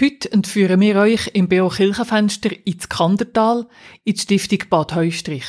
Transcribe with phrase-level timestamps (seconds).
[0.00, 3.68] Heute entführen wir euch im BO Kirchenfenster ins Kandertal,
[4.04, 5.44] in die Stiftung Bad Heustrich.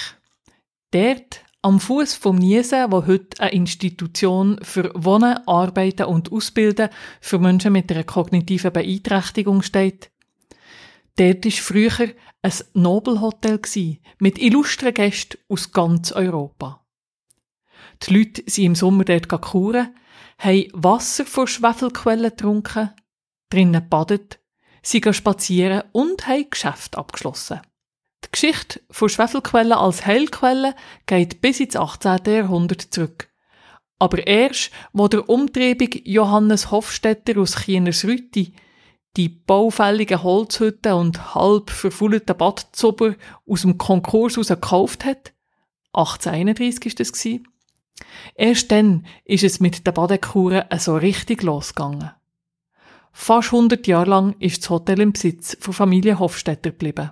[0.91, 6.89] Dort, am Fuß vom Niesen, wo heute eine Institution für Wohnen, Arbeiten und Ausbilden
[7.21, 10.11] für Menschen mit einer kognitiven Beeinträchtigung steht,
[11.15, 12.09] dort war früher
[12.41, 13.61] ein Nobelhotel
[14.19, 16.85] mit illustren Gästen aus ganz Europa.
[18.03, 19.95] Die Leute sind im Sommer dort kuren,
[20.39, 22.89] haben Wasser von Schwefelquellen getrunken,
[23.49, 24.40] drinnen badet,
[24.81, 27.61] sind spazieren und haben Geschäft abgeschlossen.
[28.25, 32.19] Die Geschichte von Schwefelquellen als Heilquelle geht bis ins 18.
[32.25, 33.29] Jahrhundert zurück.
[33.99, 38.53] Aber erst, wo der umtriebige Johannes Hofstetter aus Chienersrütti
[39.17, 45.33] die baufälligen Holzhütten und halb verfaulten Badzuber aus dem Konkurs heraus gekauft hat,
[45.93, 47.11] 1831 ist das
[48.35, 52.11] Erst dann ist es mit den Badekuren so richtig losgegangen.
[53.11, 57.11] Fast 100 Jahre lang ist das Hotel im Besitz von Familie Hofstetter geblieben.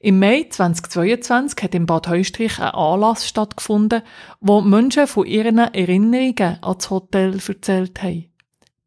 [0.00, 4.02] Im Mai 2022 hat im Bad Heustrich ein Anlass stattgefunden,
[4.40, 8.32] wo Menschen von ihren Erinnerungen an das Hotel erzählt haben.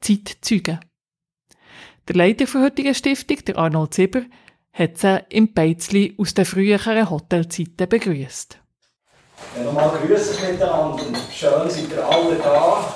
[0.02, 0.80] Zeitzeugen.
[2.08, 4.22] Der Leiter der heutigen Stiftung, der Arnold Zibber,
[4.74, 8.60] hat sie im Beizli aus den früheren Hotelzeiten begrüßt.
[9.58, 12.94] Ja, nochmal grüßen miteinander schön seid ihr alle da.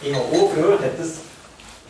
[0.00, 1.20] Ich habe auch gehört, das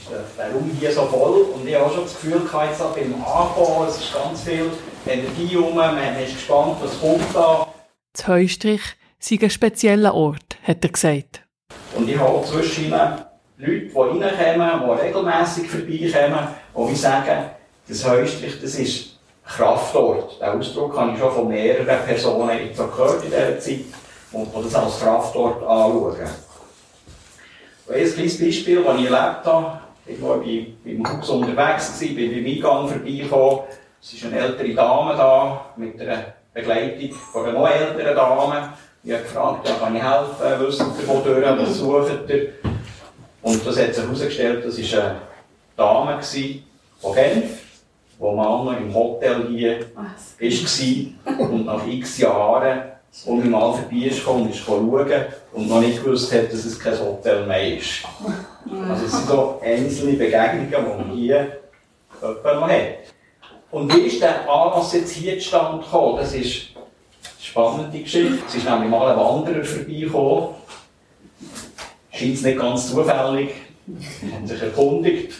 [0.05, 2.94] ist der Raum hier so voll und ich habe auch schon das Gefühl gehabt, jetzt
[2.94, 4.70] beim Ankommen, es ist ganz viel
[5.06, 7.66] Energie rum, man ist gespannt, was kommt da.
[8.12, 8.83] Das Heustrich
[9.19, 11.42] sei ein spezieller Ort, hat er gesagt.
[11.96, 13.27] Und ich habe auch zwischen Leute,
[13.58, 17.50] die reinkommen, die regelmässig vorbeikommen, und ich sagen,
[17.89, 20.41] das Heustrich, das ist Kraftort.
[20.41, 23.84] Den Ausdruck habe ich schon von mehreren Personen jetzt so gehört in dieser Zeit,
[24.33, 26.16] und das als Kraftort anschauen.
[27.86, 32.30] Und ein kleines Beispiel, das ich erlebt habe, ich war beim Haus unterwegs, gewesen, bin
[32.30, 33.60] beim Eingang vorbeigekommen,
[34.02, 38.74] es ist eine ältere Dame da, mit einer Begleitung von einer noch älteren Dame.
[39.02, 42.52] Ich habe gefragt, ja, kann ich helfen, wisst ihr, wo durch, was sucht ihr?
[43.42, 45.20] Und das hat sich herausgestellt, das war eine
[45.77, 46.23] Dame
[47.00, 47.61] von Genf,
[48.18, 52.83] die mal im Hotel hier war und nach x Jahren
[53.27, 54.90] und mal vorbei ist gekommen, ist schauen
[55.52, 58.05] und noch nicht gewusst hat, dass es kein Hotel mehr ist.
[58.67, 61.61] Also es sind so einzelne Begegnungen, die man hier
[62.20, 62.98] noch hat.
[63.70, 66.19] Und wie ist der Anlass jetzt hier zustande gekommen?
[66.19, 68.39] Das ist eine spannende Geschichte.
[68.47, 70.55] Es ist nämlich mal ein Wanderer vorbeigekommen.
[72.13, 73.51] Scheint es nicht ganz zufällig.
[74.33, 75.35] Hat sich erkundigt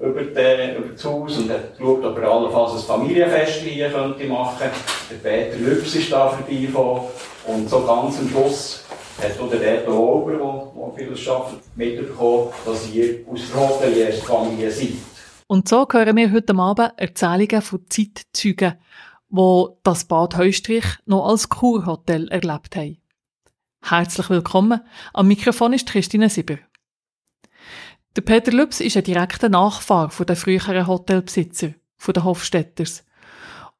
[0.00, 4.24] über, den, über das Haus und hat geschaut, ob er allenfalls ein Familienfest hier könnte
[4.24, 4.76] machen könnte.
[5.10, 7.02] Der Peter Lübs ist da vorbeigekommen.
[7.46, 8.84] Und so ganz am Schluss
[9.18, 14.92] hat auch der Reto Ober, der vieles arbeitet, mitbekommen, dass ihr aus der Hoteliersfamilie seid.
[15.46, 18.74] Und so hören wir heute Abend Erzählungen von Zeitzeugen,
[19.30, 22.98] die das Bad Heustrich noch als Kurhotel erlebt haben.
[23.82, 24.80] Herzlich willkommen.
[25.12, 26.58] Am Mikrofon ist Christine Sieber.
[28.16, 33.04] Der Peter Lübs ist ein direkter Nachfahr von den früheren Hotelbesitzer, von den Hofstädters.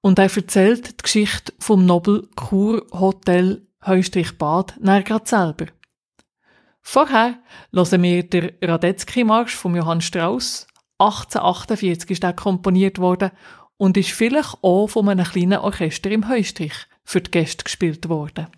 [0.01, 5.67] Und er erzählt die Geschichte vom Nobel Kurhotel Heustrich Bad nach gerade selber.
[6.81, 7.39] Vorher
[7.73, 10.67] hören wir den Radetzky-Marsch von Johann Strauss
[10.99, 13.31] 1848 ist er komponiert worden
[13.77, 16.75] und ist vielleicht auch von einem kleinen Orchester im Heustrich
[17.05, 18.49] für die Gäste gespielt worden.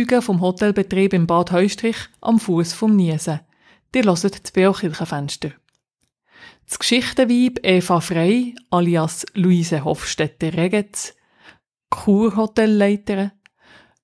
[0.00, 3.40] Zeitzeugen vom Hotelbetrieb im Bad Heustrich am Fuß vom Niesen.
[3.94, 5.50] Die hören das Beokirchenfenster.
[6.66, 11.14] Das Geschichtenweib Eva Frey, alias Luise Hofstetter-Regetz,
[11.90, 13.32] Kurhotelleiterin,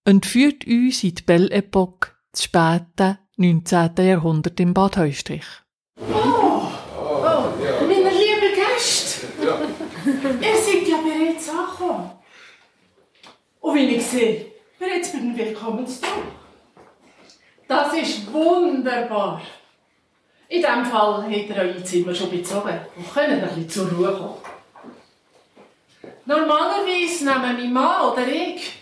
[0.04, 3.92] entführt uns in die Belle Epoque, das späte 19.
[3.98, 5.46] Jahrhundert im Bad Heustrich.
[5.98, 6.68] Oh,
[6.98, 7.42] oh,
[7.86, 9.28] meine lieben Gäste,
[10.04, 12.10] ihr seid ja bereits angekommen.
[13.60, 16.24] Und wie ich sehe, bereits bei den Willkommensdruck.
[17.68, 19.40] Das ist wunderbar.
[20.48, 24.12] In diesem Fall habt ihr euer Zimmer schon bezogen und könnt ein bisschen zur Ruhe
[24.12, 24.34] kommen.
[26.24, 28.72] Normalerweise nehmen mein Mann oder ich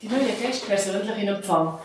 [0.00, 1.78] die neuen Gäste persönlich in Empfang.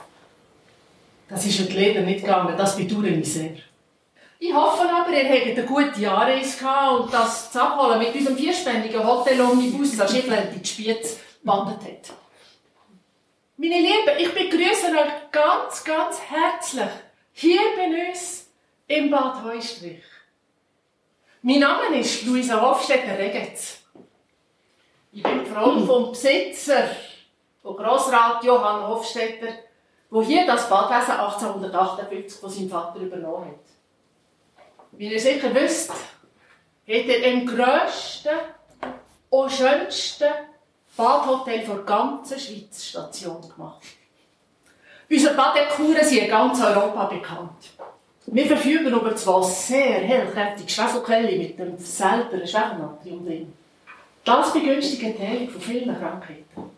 [1.28, 3.52] Das ist heute leider nicht gegangen, das bedauere ich sehr.
[4.40, 8.38] Ich hoffe aber, ihr habt eine gute Jahresreise gehabt und dass das Abholen mit unserem
[8.38, 12.25] vierspännigen Hotel Omnibus an Schiffland in die Spiez gebandet hat.
[13.58, 16.90] Meine Lieben, ich begrüße euch ganz, ganz herzlich
[17.32, 18.52] hier bei uns
[18.86, 20.04] im Bad Heustrich.
[21.42, 23.80] Mein Name ist Luisa Hofstetter-Regetz.
[25.14, 26.90] Ich bin die Frau vom Besitzer,
[27.62, 29.54] von Grossrat Johann Hofstetter,
[30.10, 34.66] wo hier das Badwesen 1858 von seinem Vater übernommen hat.
[34.92, 35.98] Wie ihr sicher wisst, hat
[36.88, 38.38] er im grössten
[39.30, 40.34] und schönsten
[40.98, 43.82] Badhotel der ganzen Schweiz Station gemacht.
[45.10, 47.70] Unsere Badekuren sind in ganz Europa bekannt.
[48.28, 53.54] Wir verfügen über zwei sehr hellkräftige Schwefelquellen mit dem selben Schwefelnatrium drin.
[54.24, 56.72] Das begünstigt die Heilung von vielen Krankheiten.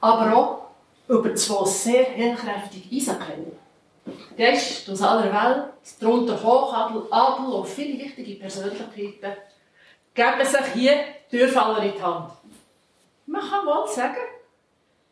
[0.00, 0.66] Aber auch
[1.08, 3.52] über zwei sehr hellkräftige Eisenquellen.
[4.36, 5.64] Gäste aus aller Welt,
[6.00, 9.36] darunter Hochadel, Adel und viele wichtige Persönlichkeiten,
[10.14, 10.96] geben sich hier
[11.30, 12.30] Türfaller in die Hand.
[13.26, 14.16] Man kann wohl sagen,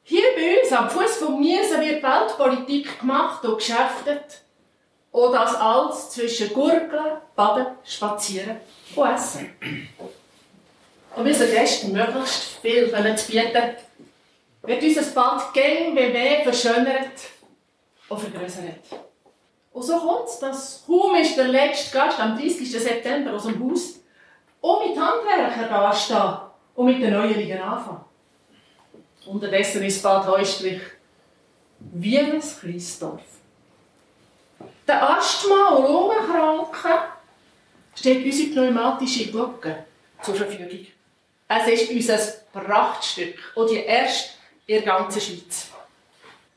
[0.04, 4.42] hier bei uns am Fuß vom Niesen wird Weltpolitik gemacht und geschäftet.
[5.10, 8.56] Und das alles zwischen Gurgeln, Baden, Spazieren
[8.94, 9.54] und Essen.
[11.16, 13.76] Um unseren Gästen möglichst viel zu bieten,
[14.62, 17.12] wird unser Bad gäng wie mehr verschönert
[18.08, 18.80] und vergrößert.
[19.72, 22.70] Und so kommt es, dass Hum ist der letzte Gast am 30.
[22.70, 24.00] September aus dem Haus
[24.60, 26.43] und mit Handwerkern da stehen
[26.74, 28.04] und mit den Neuerungen anfangen.
[29.26, 30.80] Unterdessen ist Bad Heustrich
[31.78, 33.22] wie ein Christdorf.
[34.86, 36.98] Der Asthma- und Lungenkranken
[37.94, 39.84] steht unsere pneumatische Glocke
[40.22, 40.86] zur Verfügung.
[41.48, 42.18] Es ist unser
[42.52, 44.30] Prachtstück und die erste
[44.66, 45.68] in der ganzen Schweiz.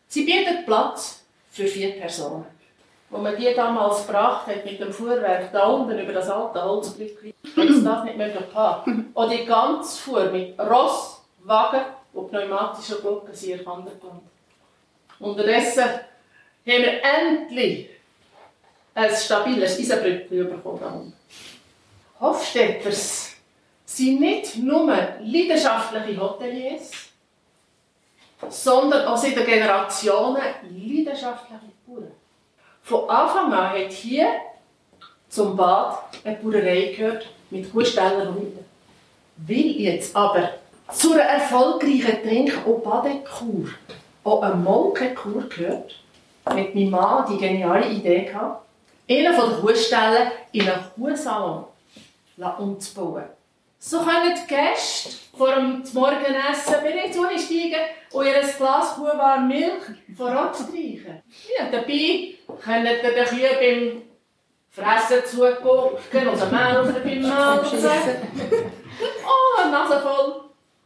[0.08, 2.46] Sie bietet Platz für vier Personen.
[3.10, 7.34] Als man die damals gebracht hat mit dem Fuhrwerk da unten über das alte Holzbrückli,
[7.56, 8.88] hat es das nicht möglich gehabt.
[9.14, 11.82] Und die ganze Fuhr mit Ross, Wagen
[12.14, 13.90] und pneumatischen Glocken sind erkannt
[15.20, 16.04] Unterdessen haben
[16.66, 17.90] wir endlich
[18.94, 21.14] ein stabiles Eisenbrückli bekommen.
[22.20, 23.36] Hofstetters
[23.86, 26.92] sind nicht nur leidenschaftliche Hoteliers,
[28.50, 32.12] sondern auch seit Generationen leidenschaftliche Bauern.
[32.88, 34.28] Von Anfang an hat hier
[35.28, 38.66] zum Bad eine Bauerei gehört mit Hustellen und Hütten.
[39.36, 40.52] Will jetzt aber
[40.94, 43.68] zu einer erfolgreichen Trink- und Badekur
[44.24, 46.00] auch eine Molkekur gehört,
[46.56, 48.66] mit meinem Mann die geniale Idee gehabt,
[49.10, 51.66] einen von den Hustellen in einen Kuhsalon
[52.58, 53.26] umzubauen.
[53.80, 57.80] So können die Gäste vor dem Morgenessen bereits einsteigen
[58.12, 59.84] und ihr Glas kuhwarme Milch
[60.16, 61.22] voranstreichen.
[61.58, 64.02] Ja, dabei könnt ihr den Kühen beim
[64.72, 67.90] Fressen zugucken oder Melken beim Melzen.
[69.26, 70.42] Oh, eine Nase voll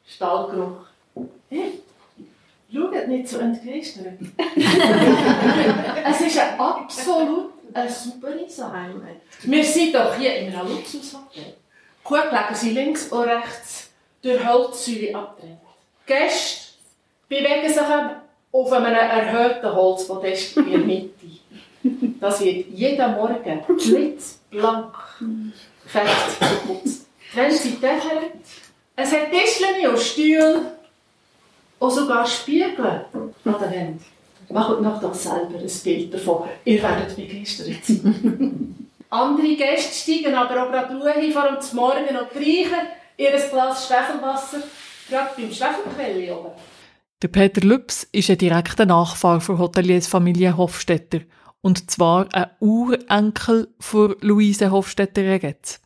[0.05, 0.85] Stallgeruch.
[1.49, 1.79] Hey,
[2.73, 4.19] schaut nicht so entgeistert.
[6.05, 9.21] es ist ein absolut eine super Eisenheim.
[9.43, 11.55] Wir sind doch hier in einem Luxushotel.
[12.03, 13.89] Kuhgelegen sind links und rechts
[14.21, 15.59] durch Holzsäule abgetrennt.
[16.05, 16.73] Gäste
[17.29, 17.81] bewegen sich
[18.51, 21.09] auf einem erhöhten Holzpodest in der Mitte.
[22.19, 24.93] Das wird jeden Morgen blitzblank
[25.85, 27.07] fest geputzt.
[27.33, 28.33] Wenn sie dächert,
[28.95, 30.73] es hat Tischchen und Stühle
[31.79, 34.01] und sogar Spiegel an der Wand.
[34.49, 36.49] Macht noch doch selber ein Bild davon.
[36.65, 38.89] Ihr werdet begeistert sein.
[39.11, 42.87] Andere Gäste steigen aber auch gerade Ruhe vor dem Morgen und trinken
[43.17, 44.63] ihr Glas Schwefelwasser,
[45.09, 46.51] gerade beim Schwefelquelle oben.
[47.21, 51.19] Der Peter Lübs ist ein direkter Nachfahre der Hoteliersfamilie Hofstetter
[51.59, 55.81] und zwar ein Urenkel von Luise Hofstetter-Regetz.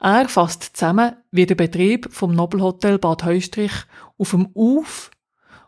[0.00, 3.72] Er fasst zusammen, wie der Betrieb vom Nobelhotel Bad Heustrich
[4.18, 5.12] auf dem Auf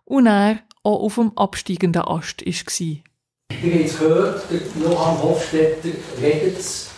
[0.04, 3.11] und er auch auf dem absteigenden Ast war.
[3.60, 5.88] Ihr habt es gehört, der Johann Hofstetter
[6.20, 6.90] redet es,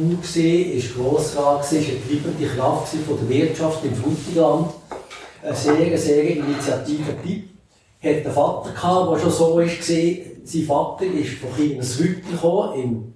[0.02, 4.70] Bauer, war Grossrat, war eine treibende Kraft von der Wirtschaft im Frutigland.
[5.42, 7.44] Ein sehr, sehr initiativer Typ.
[8.00, 9.66] Er hatte einen Vater, gehabt, der schon so war.
[9.66, 13.14] Sein Vater ist von Kirchensrütter gekommen,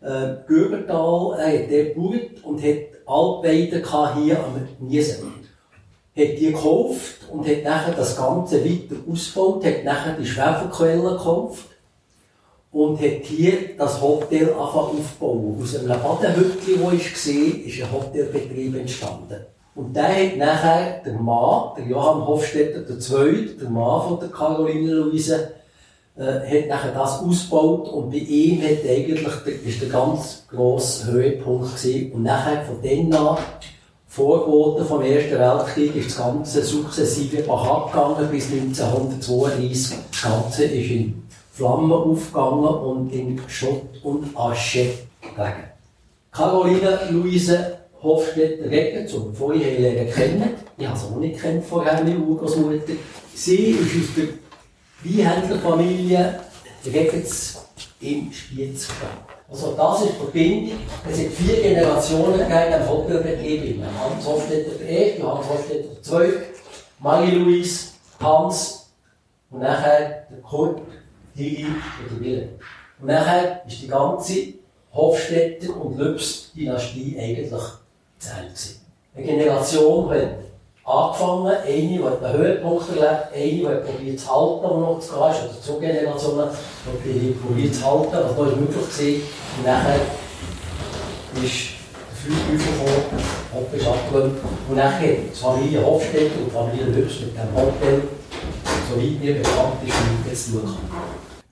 [0.00, 1.38] im äh, Gübertal.
[1.38, 5.39] Er hat dort gebaut und hat Altweiden hier am Niesen
[6.20, 11.66] hat die gekauft und hat nachher das Ganze weiter ausgebaut, hat nachher die Schwefelquellen gekauft
[12.72, 15.58] und hat hier das Hotel aufbauen.
[15.60, 19.46] Aus einem Badenhütchen, das ich war, ist ein Hotelbetrieb entstanden.
[19.74, 24.92] Und der hat nachher der Mann, der Johann Hofstetter II., der Mann von der Caroline
[24.92, 25.52] Luise,
[26.16, 31.10] äh, hat nachher das ausgebaut und bei ihm hat eigentlich der, ist der ganz grosse
[31.10, 32.12] Höhepunkt gewesen.
[32.12, 33.38] Und nachher von dann an
[34.12, 39.98] Vorboten vom Ersten Weltkrieg ist das Ganze sukzessive bach gegangen bis 1932.
[40.10, 45.62] Das Ganze ist in Flammen aufgegangen und in Schutt und Asche gelegen.
[46.32, 52.02] Caroline Luise Hofstetter-Regger, so bevor ich sie kennen, ich habe sie auch nicht kennt vorher,
[52.02, 52.94] meine Urgroßmutter.
[53.32, 54.28] Sie ist aus der
[55.04, 56.40] Weinhändlerfamilie
[56.84, 57.64] Regens
[58.00, 59.29] im Spiezgrad.
[59.50, 60.78] Also das ist die Verbindung.
[61.08, 63.82] Es sind vier Generationen gegeben im Hotelbetrieb.
[63.98, 66.42] Hans Hofstetter der Erste, Hans Hofstetter Zweite,
[67.00, 67.88] Marie-Louise,
[68.20, 68.90] Hans
[69.50, 70.80] und nachher der Kurt,
[71.34, 72.48] Higi und der Wille.
[73.00, 74.34] Und nachher ist die ganze
[74.92, 77.62] Hofstetter und Lübs-Dynastie eigentlich
[78.18, 78.78] zählt.
[79.16, 80.28] Eine Generation hat
[80.84, 85.30] angefangen, eine, die den Höhepunkt erlebt, eine, die probiert zu halten, die noch zu gehen
[85.30, 86.48] ist, oder zwei Generationen,
[87.04, 89.58] die probiert zu halten, was da möglich war.
[89.58, 90.00] Und nachher
[91.42, 93.22] ist der Flugüfer gekommen,
[93.54, 94.36] Hoppe ist abgelehnt.
[94.68, 98.02] Und nachher die Familie Hofstedt und die Familie Lübs mit dem Hotel,
[98.90, 99.94] soweit mir bekannt ist,
[100.28, 100.76] jetzt schauen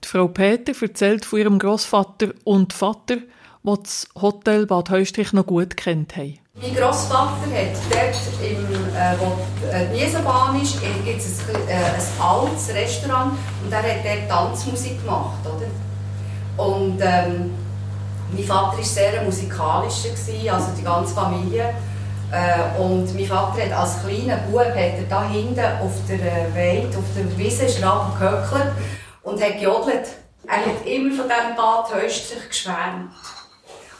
[0.03, 5.45] Die Frau Peter erzählt von ihrem Großvater und Vater, die das Hotel Bad Heustrich noch
[5.45, 6.39] gut kennt haben.
[6.61, 12.21] Mein Großvater hat dort, im, äh, wo die Niesenbahn ist, gibt es ein, äh, ein
[12.21, 13.31] altes Restaurant
[13.63, 16.61] und er hat dort Tanzmusik gemacht, oder?
[16.61, 17.55] Und ähm,
[18.33, 20.09] mein Vater war sehr musikalischer,
[20.53, 21.73] also die ganze Familie.
[22.29, 26.97] Äh, und mein Vater hat als kleiner Bub er da hinten auf der äh, Weide,
[26.97, 28.73] auf der Wiese, schraub gehöckelt
[29.23, 30.09] und hat gejodelt.
[30.45, 33.11] Er hat immer von diesem Bad Höchstlich geschwärmt.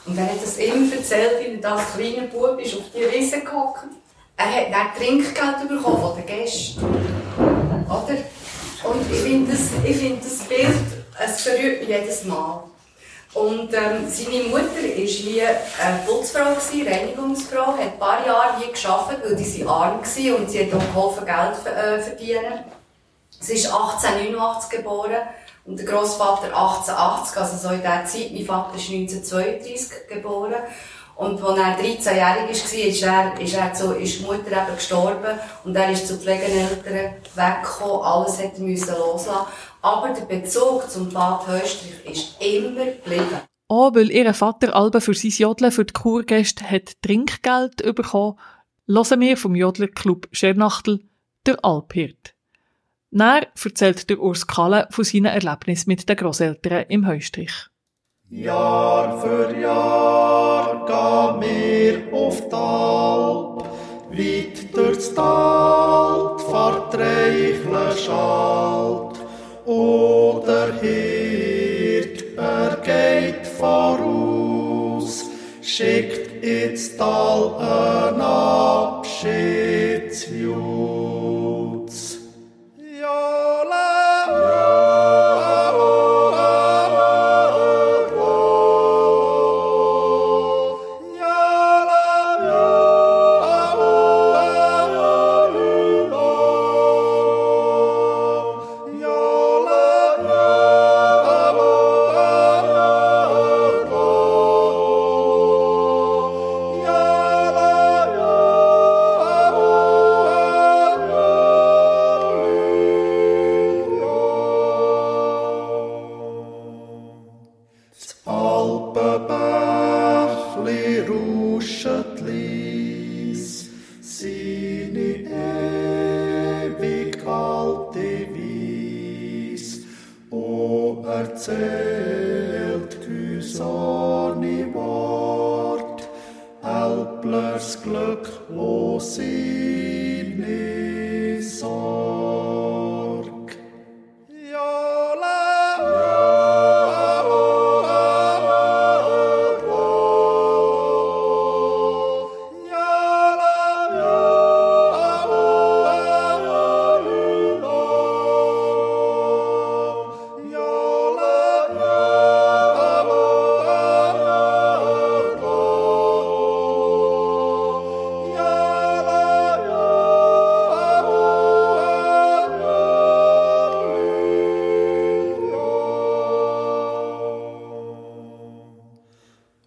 [0.06, 3.40] Und er hat das immer erzählt, wie er als kleiner Bub ist auf die Wiese
[3.40, 3.84] gehockt.
[4.36, 6.84] Er hat dann Trinkgeld bekommen von den Gästen.
[7.86, 8.16] Oder?
[8.82, 12.64] Und ich finde das, find das Bild, es berührt mich jedes Mal.
[13.34, 15.48] Und ähm, seine Mutter war hier
[15.80, 20.50] eine Putzfrau, gewesen, Reinigungsfrau, hat ein paar Jahre hier gearbeitet, weil sie arm war und
[20.50, 22.64] sie hat auch geholfen, Geld äh, verdienen.
[23.38, 25.28] Sie ist 1889 geboren
[25.64, 28.32] und der Großvater 1880, also so in dieser Zeit.
[28.32, 30.54] Mein Vater ist 1932 geboren.
[31.16, 35.38] Und als er 13-jährig war, ist, er, ist, er zu, ist die Mutter eben gestorben
[35.64, 38.02] und er ist zu Pflegeneltern weggekommen.
[38.02, 39.46] Alles hat er müssen loslassen.
[39.82, 43.40] Aber der Bezug zum Bad Höstrich ist immer geblieben.
[43.68, 48.38] Auch weil ihr Vater Alba für sein Jodeln für die Kurgäste hat Trinkgeld bekommen,
[48.88, 51.00] hören wir vom Jodlerclub Schernachtel
[51.46, 52.34] der Alphirt.
[53.12, 57.52] Dann erzählt der Urs Kalle von seinen Erlebnissen mit den Grosseltern im Heustrich.
[58.28, 63.64] Jahr für Jahr gehen wir auf die Alp,
[64.12, 69.18] weit durchs Tal, fahrt reichle Schalt.
[69.66, 75.28] Oder Hirt, er geht voraus,
[75.62, 80.89] schickt ins Tal ein Abschiedsjus.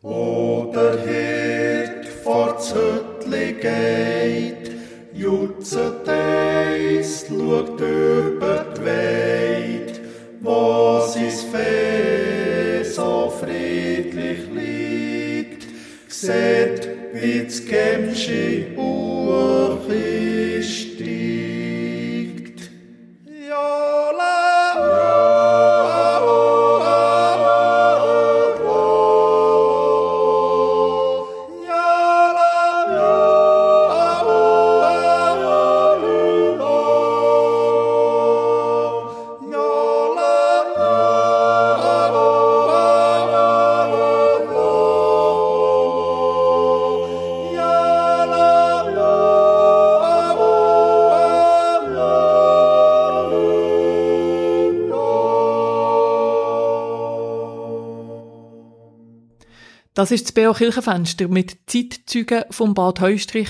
[0.06, 0.33] Oh.
[60.04, 60.52] Das ist das B.O.
[60.52, 63.48] Kirchenfenster mit Zeitzeugen vom Bad Heustrich.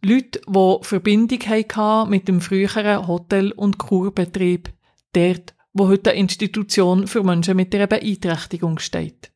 [0.00, 4.72] Leute, die Verbindung hatten mit dem früheren Hotel- und Kurbetrieb.
[5.12, 9.32] Dort, wo heute eine Institution für Menschen mit einer Beeinträchtigung steht.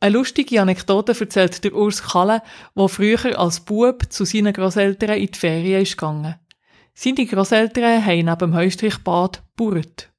[0.00, 2.42] Eine lustige Anekdote erzählt der Urs Kalle,
[2.74, 6.34] der früher als Bub zu seinen Grosseltern in die Ferien ist gegangen.
[6.92, 10.10] Seine Grosseltern haben neben dem Heustrichbad gebaut.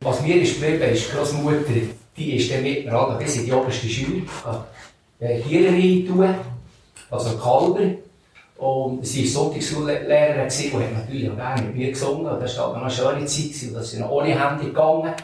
[0.00, 1.82] Was mir ist geblieben ist, Großmutter,
[2.18, 4.22] die ist dann mit mir alle bis in die oberste Schule
[5.20, 6.34] äh, Tiere reintun,
[7.10, 7.90] also Kalber.
[8.58, 10.40] Und sie war Sonntagsschullehrerin
[10.74, 12.26] und hat natürlich auch gerne mit mir gesungen.
[12.26, 13.74] Und das war eine schöne Zeit, gewesen.
[13.74, 15.14] das ist ohne Handy gegangen.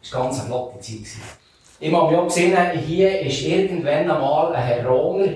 [0.00, 0.98] Das war ganz eine flotte Zeit.
[1.78, 5.32] Ich habe mich auch gesehen, hier ist irgendwann einmal ein Herr Rohner,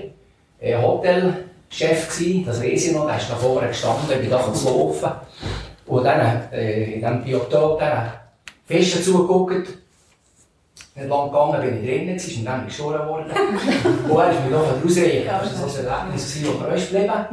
[0.61, 4.69] ein Hotelchef gewesen, das weiß ich noch, der ist da vorne gestanden, ich da zu
[4.69, 5.11] laufen.
[5.87, 8.25] Und dann, äh, in diesem Biotop, der
[8.65, 9.84] Fische zugeguckt.
[10.97, 13.25] Nicht lang gegangen bin ich drinnen, ist und dann bin ich geschoren worden.
[14.09, 15.27] Und er ist mir noch rausreichen.
[15.27, 17.25] Das war so ein Erlebnis, das mir ist geblieben.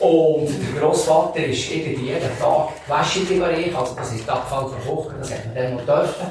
[0.00, 4.80] Und der Grossvater ist irgendwie jeden Tag Wäsche reichen, also das ist der Abfall von
[4.80, 6.26] Kochen, das hat man dann noch dürfen.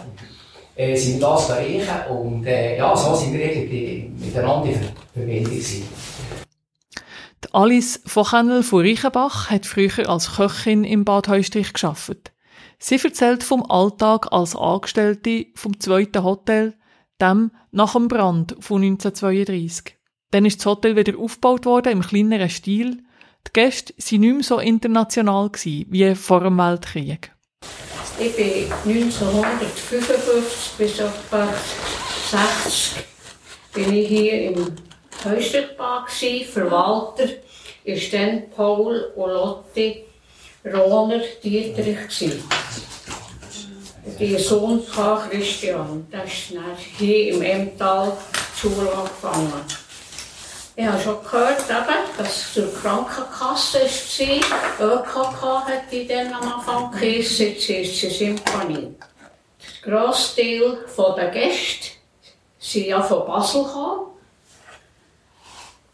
[0.76, 4.80] Äh, sind wir das reichen und äh, ja, so sind wir irgendwie miteinander in
[5.14, 5.88] Verbindung gewesen.
[7.46, 12.33] Die Alice von Kennel von Reichenbach hat früher als Köchin im Bad Heustrich gearbeitet.
[12.86, 16.74] Sie erzählt vom Alltag als Angestellte vom zweiten Hotel,
[17.22, 19.96] dem nach dem Brand von 1932.
[20.32, 22.98] Dann ist das Hotel wieder aufgebaut worden im kleineren Stil.
[23.48, 27.32] Die Gäste waren nicht mehr so international wie vor dem Weltkrieg.
[28.20, 31.54] Ich bin 1955 bis etwa
[32.66, 33.02] 60
[33.76, 34.76] bin ich hier im
[35.24, 37.30] Häuserpark Verwalter
[37.86, 40.04] ist dann Paul und Lotte
[40.66, 42.42] Rohner Dietrich gsi.
[44.20, 46.54] Der Sohn von Christian, der ist
[46.98, 48.14] hier im Emmental
[48.56, 49.52] Schule angefangen.
[50.76, 55.02] Ich habe schon gehört, eben, dass es zur Krankenkasse war.
[55.02, 58.96] ÖKK hat die dann am Anfang geheißen, jetzt ist sie Symphonie.
[59.86, 60.78] Der grosse Teil
[61.18, 61.90] der Gäste
[62.58, 64.08] sind ja von Basel gekommen.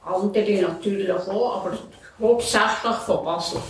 [0.06, 1.78] Andere natürlich auch, aber
[2.20, 3.62] hauptsächlich von Basel.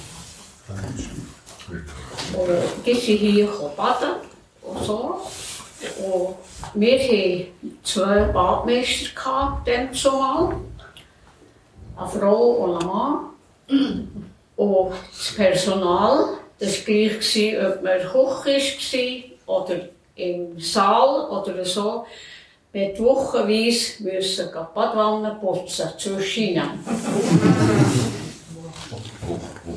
[2.33, 4.15] Und die sind hier baden
[4.61, 5.21] und so.
[6.03, 6.35] Und
[6.73, 7.47] wir hatten
[7.83, 10.55] zwei Badmeister dann zumal.
[11.95, 14.07] Eine Frau und ein Mann.
[14.55, 19.79] Und das Personal, das war gleich, ob man Koch war oder
[20.15, 22.05] im Saal oder so.
[22.71, 26.61] Wir mussten wochenweise müssen Badwanne putzen, zwischen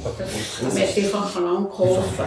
[0.04, 2.24] Das hat einfach voneinander geholfen.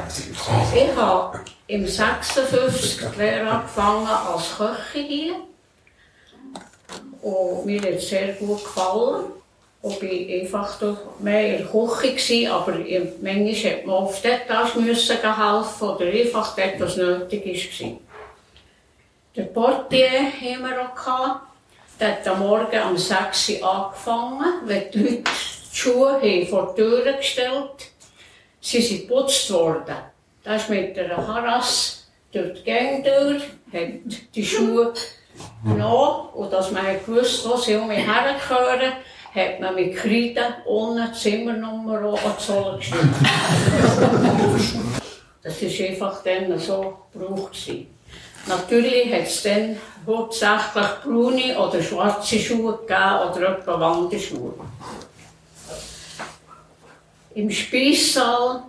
[0.74, 5.36] Ich habe im 56 die Lehre angefangen als Köchin hier.
[7.22, 9.26] Und mir hat es sehr gut gefallen.
[9.82, 10.80] Und ich einfach
[11.20, 12.74] mehr in der Küche, aber
[13.22, 17.92] manchmal hat man oft dort müssen helfen oder einfach dort, was nötig war.
[19.36, 21.36] Der Portier haben wir auch.
[22.00, 25.24] Der hat am Morgen um 6 Uhr angefangen, wenn die Leute
[25.76, 27.92] die Schuhe haben vor die Tür gestellt.
[28.62, 29.96] Sie sind geputzt worden.
[30.44, 33.90] Da ist mit einer Harass durch die Gänge durch, hat
[34.34, 34.94] die Schuhe
[35.64, 38.94] genommen und dass man gewusst, wo sie um mich hergehören,
[39.34, 43.14] hat man mit Kreide ohne Zimmernummer an die Zolle geschrieben.
[45.44, 47.72] das war einfach dann so gebraucht.
[48.48, 54.54] Natürlich hat es dann hauptsächlich braune oder schwarze Schuhe gegeben oder etwa Wanderschuhe.
[57.36, 58.64] Im Speissaal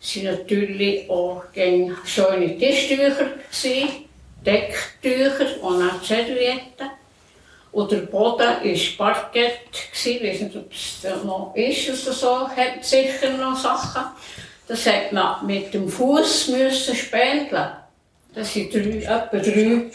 [0.00, 1.42] waren natürlich auch
[2.04, 3.30] schöne Tischtücher,
[4.44, 6.90] Decktücher und auch Servietten.
[7.72, 8.46] Und der Boden
[8.98, 14.04] war Parkett, ich weiß nicht, ob es noch ist oder so, hat sicher noch Sachen.
[14.68, 17.70] Das hat man mit dem Fuß müssen spendeln.
[18.34, 19.90] Das waren drei, etwa drei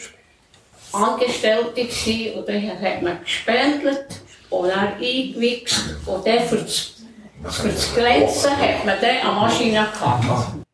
[0.92, 4.06] Angestellte und dann hat man gespendelt
[4.50, 6.99] und dann eingewichst und dann für das,
[7.48, 10.24] für das Glänzen hat man dann eine Maschine gehabt.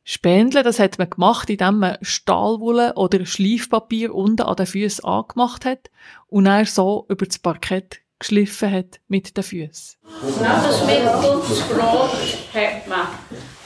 [0.04, 5.64] Spendeln, das hat man gemacht, indem man Stahlwolle oder Schleifpapier unten an den Füßen angemacht
[5.64, 5.90] hat
[6.28, 9.96] und dann so über das Parkett geschliffen hat mit den Füßen.
[10.22, 12.10] Lebensmittel, das Brot
[12.54, 13.08] hat man.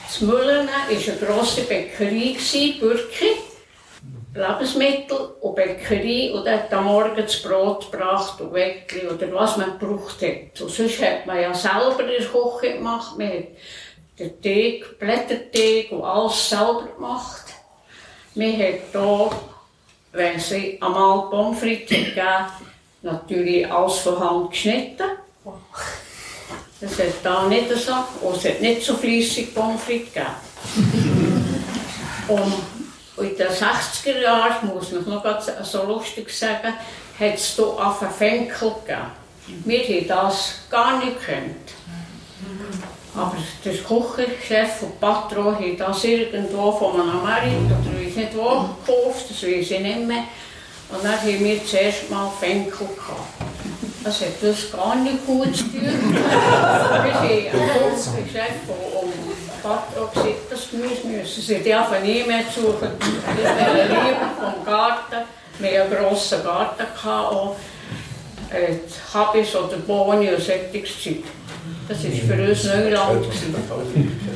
[0.07, 2.35] Das Müllen war eine grosse Bäckerei,
[2.79, 3.50] Bürki.
[4.33, 9.77] Lebensmittel und Bäckerei und hat am Morgen das Brot gebracht und Weckli oder was man
[9.77, 10.61] gebraucht hat.
[10.61, 13.17] Und sonst hat man ja selber in der Küche gemacht.
[13.17, 13.47] Man hat
[14.17, 17.45] den Teig, Blätterteig und alles selber gemacht.
[18.35, 19.29] Man hat hier,
[20.13, 25.09] wenn sie einmal Pommes frites gegeben natürlich alles von Hand geschnitten.
[26.79, 31.55] Das hat da nicht so, und es hat nicht so flüssig Pommes frites gegeben.
[32.27, 32.80] und
[33.21, 36.73] in den 60er Jahren, muss man noch so lustig sagen,
[37.19, 39.21] hat es hier auf Fenkel gegeben.
[39.65, 41.73] Wir haben das gar nicht gekannt.
[43.13, 48.43] Aber der Küchenchef und Patron haben das irgendwo von einem Amerik oder weiß nicht wo
[48.43, 50.23] gekauft, das weiß ich nicht mehr.
[50.89, 53.51] Und dann haben wir zuerst mal Fenkel gehabt.
[54.03, 56.13] Das hat das gar nicht gut tun.
[56.13, 56.23] wir
[57.01, 58.53] haben ein Küchenchef
[59.63, 62.89] und Patron gesagt, das Gemüse müssen sie dürfen nie mehr suchen.
[63.35, 65.27] Wir wollen lieber vom Garten.
[65.59, 67.55] Wir hatten einen grossen Garten, auch
[68.51, 68.77] äh,
[69.13, 71.23] Habis oder Boni und solches Zeug.
[71.87, 73.25] Das war für uns Neuland.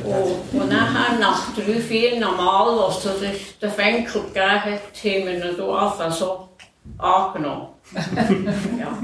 [0.04, 5.34] Und, und nachher, nach drei, vier Mal, als es den Fenkel gegeben hat, haben wir
[5.34, 6.48] ihn einfach so
[6.98, 7.68] angenommen.
[8.78, 8.98] ja.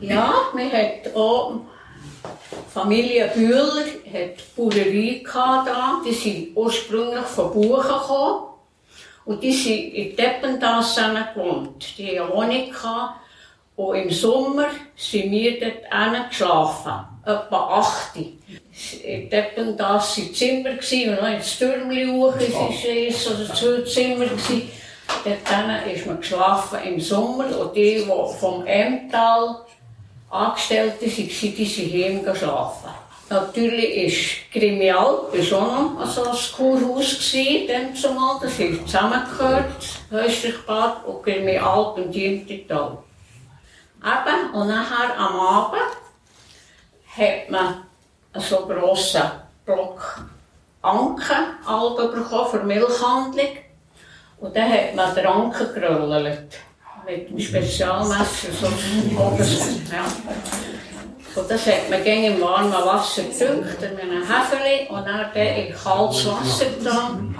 [0.00, 1.60] ja, wir hatten auch
[2.74, 6.02] Familie Bühler hat Bauerei da.
[6.04, 8.42] Die sind ursprünglich von Buchen gekommen.
[9.24, 11.96] Und die sind in Deppendas gewohnt.
[11.96, 12.70] Die hatten eine Wohnung.
[12.70, 13.20] Gehabt.
[13.76, 16.92] Und im Sommer sind wir dort geschlafen.
[17.24, 18.16] Etwa 8
[19.04, 24.26] In Deppendas waren Zimmer, und noch ins Türmli hoch, es war eins oder zwei Zimmer.
[24.26, 27.58] Dort ist man geschlafen im Sommer.
[27.58, 29.64] Und die, die vom Emtal
[30.34, 32.90] Angestellte waren, die sind hier geschlafen.
[33.30, 37.32] Natürlich Grimial auch noch so ein Kurhaus,
[37.68, 38.38] dann zumal.
[38.42, 42.98] Das ist zusammengehört, Häuslichbad und Grimial und Dientital.
[44.02, 45.80] Eben, und nachher am Abend
[47.16, 47.84] hat man
[48.34, 49.22] so einen grossen
[49.64, 50.24] Block
[50.82, 51.46] Anken
[52.12, 53.56] bekommen für Milchhandlung.
[54.38, 56.58] Und dann hat man den Anken gerollt.
[57.06, 59.38] Mit dem Spezialmesser, so oben.
[61.36, 65.74] Und das hat man gegen im warmen Wasser gedünkt, mit einem Hefeli und dann in
[65.74, 67.34] kaltes Wasser getan.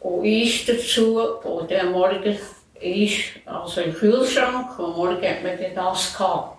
[0.00, 2.36] Und Eis dazu und dann morgen
[2.80, 6.58] ist also im Kühlschrank und morgen hat man dann das gehabt.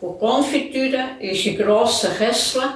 [0.00, 2.68] Und Konfitüre ist in grossen Kesseln.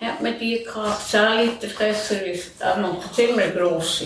[0.00, 4.02] Hat man die gehabt, 10 Liter Kessel ist noch ziemlich gross.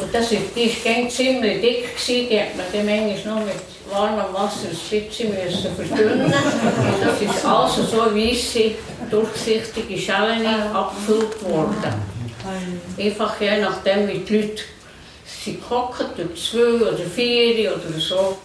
[0.00, 3.56] Und das ist, die war ziemlich dick, gewesen, die hat man dann manchmal noch mit
[3.90, 8.70] warmem Wasser ein bisschen müssen verdünnen Und das ist also so weisse,
[9.10, 11.94] durchsichtige Schalen abgefüllt worden.
[12.98, 14.62] Einfach je nachdem, wie die Leute
[15.26, 18.38] sie kochen durch zwei oder vier oder so.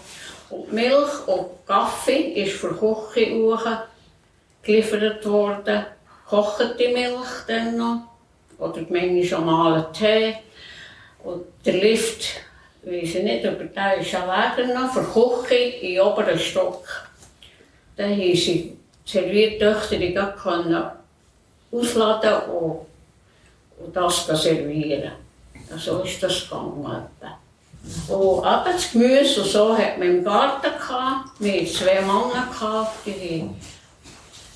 [0.50, 3.84] Und Milch und Kaffee ist für Küche
[4.64, 5.86] geliefert worden.
[6.30, 8.02] Kochte Milch dann noch.
[8.60, 10.36] Oder manchmal normalen Tee.
[11.24, 12.42] Und der Lift,
[12.84, 14.28] weiß ich nicht, aber der ist auch
[14.74, 16.84] noch für Küche im oberen Stock.
[17.96, 20.14] Dann haben sie Serviertöchter, die
[21.72, 22.86] ausladen und,
[23.80, 25.12] und das servieren.
[25.78, 27.08] So ist das gegangen.
[28.10, 31.30] Und eben das Gemüse und so hat man im Garten gehabt.
[31.40, 33.50] Wir hatten zwei Männer, gehabt, die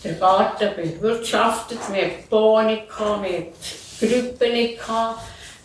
[0.03, 1.79] den Garten bewirtschaftet.
[1.91, 3.45] Wir hatten Bohnen, wir hatten
[3.99, 5.19] Grüppen.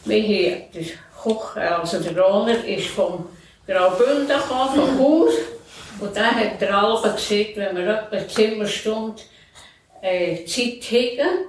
[0.04, 3.26] Wir haben den Koch, also der Roller, ist vom
[3.66, 5.30] Graubünden gekommen, von Chur.
[5.98, 9.22] Und dann hat der Alba gesagt, wenn wir etwa eine Zimmerstunde
[10.02, 11.46] äh, Zeit haben,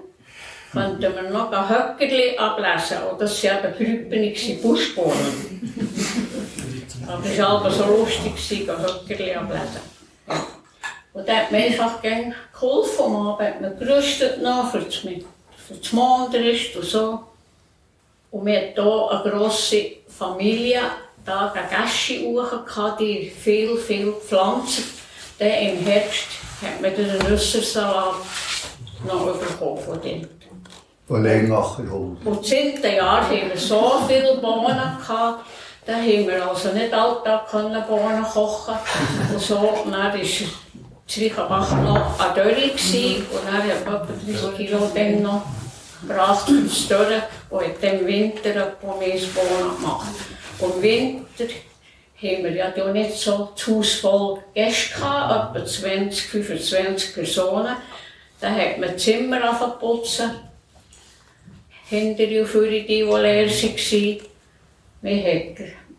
[0.72, 2.98] könnten wir noch ein Höckerli ablesen.
[3.12, 5.74] Und das waren eben grübbenige Buschbohnen.
[7.08, 9.97] Aber es war so lustig, ein Höckerli ablesen.
[11.18, 13.06] Und dann hat mir einfach gerne geholfen.
[13.06, 17.20] Am Abend hat man gerüstet noch für das, für das Mondrist und so.
[18.30, 20.82] Und wir hatten hier eine grosse Familie
[21.26, 22.52] da eine Gäsche hoch,
[23.00, 24.84] die viel, viel Pflanzen.
[25.40, 26.28] Dann im Herbst
[26.62, 28.14] hat man den Nüssersalat
[29.04, 30.28] noch bekommen von denen.
[31.08, 32.24] Von Lengacher Hund.
[32.26, 32.80] Und 10.
[32.84, 35.46] Jahr haben wir so viele Bohnen gehabt,
[35.84, 37.50] da haben wir also nicht alltag
[37.88, 38.76] Bohnen kochen
[39.34, 40.44] Und so, und dann ist
[41.08, 44.08] Zwiechenbach noch eine Dörre gewesen, und dann habe ich etwa
[44.52, 45.46] 30 Kilo dann noch
[46.02, 50.08] gebracht ins Dörre, und in dem Winter etwa mehr Bohnen gemacht.
[50.60, 51.46] Und im Winter
[52.22, 57.76] haben wir ja da nicht so zu Haus voll Gäste gehabt, etwa 20, 25 Personen.
[58.40, 58.78] Da hat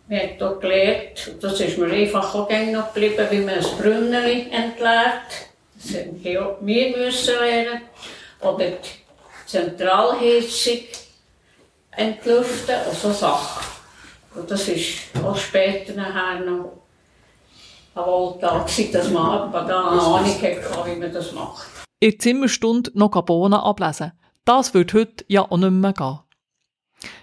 [0.08, 4.50] Wir haben, hier gelernt, das ist mir einfach auch noch geblieben, wie man ein Brünneli
[4.50, 5.50] entleert.
[5.74, 6.24] Das haben
[6.62, 7.82] wir müssen lernen.
[8.40, 8.88] Oder die
[9.44, 10.78] Zentralheizung
[11.90, 13.66] entlüften und so Sachen.
[14.34, 16.72] Und das ist auch später nachher noch
[17.94, 21.66] ein Wohltag, dass man da eine Ahnung hatte, wie man das macht.
[22.00, 24.12] In der Zimmerstunde noch Bohnen ablesen.
[24.46, 26.20] Das wird heute ja auch nicht mehr gehen.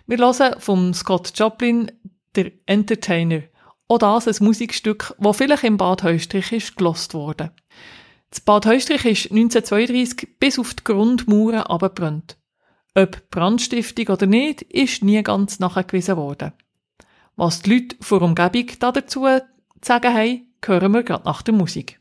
[0.06, 1.92] Wir hören vom Scott Joplin
[2.36, 3.44] der Entertainer.
[3.88, 7.52] Auch das ein Musikstück, das vielleicht im Bad Heustrich ist gelost wurde.
[8.30, 12.38] Das Bad Heustrich ist 1932 bis auf die Grundmauern abgebrannt.
[12.96, 16.54] Ob Brandstiftung oder nicht, ist nie ganz nachgewiesen worden.
[17.36, 19.42] Was die Leute vor Umgebung dazu zu
[19.82, 22.00] sagen haben, hören wir gerade nach der Musik.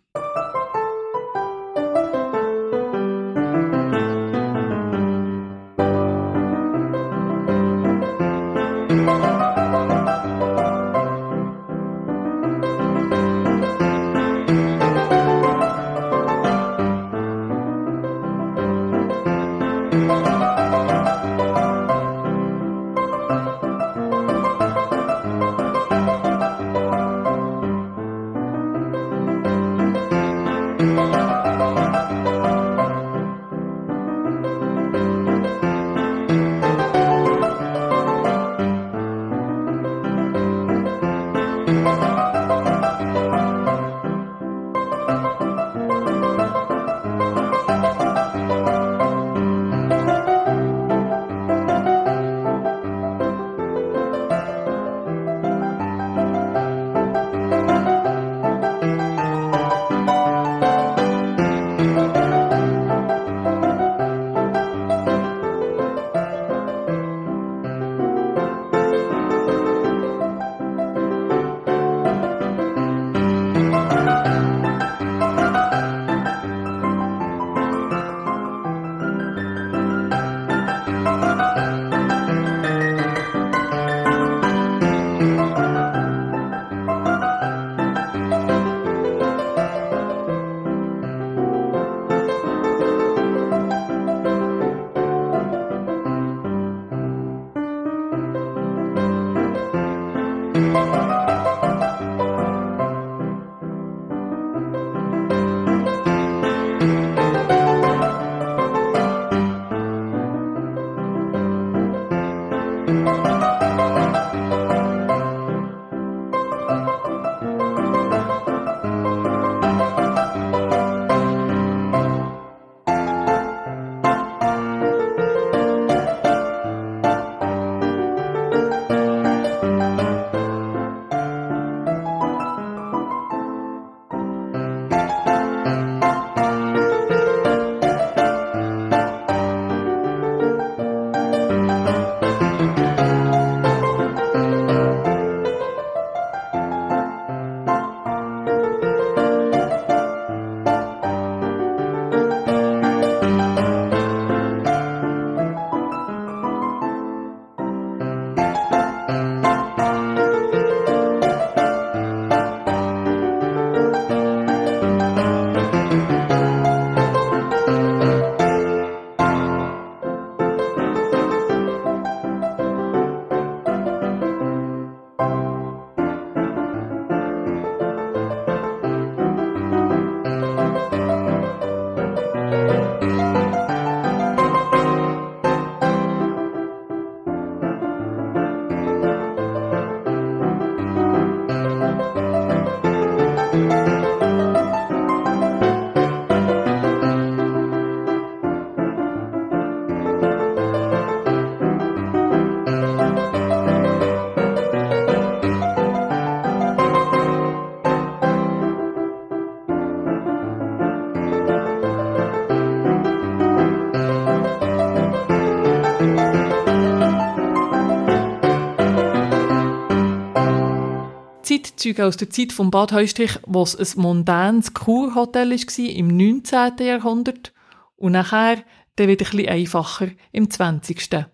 [221.67, 226.79] Zeugen aus der Zeit vom Bad Heustrich, wo es ein mondänes Kurhotel war im 19.
[226.81, 227.53] Jahrhundert
[227.97, 228.63] und nachher
[228.97, 231.27] dann wieder ein einfacher im 20.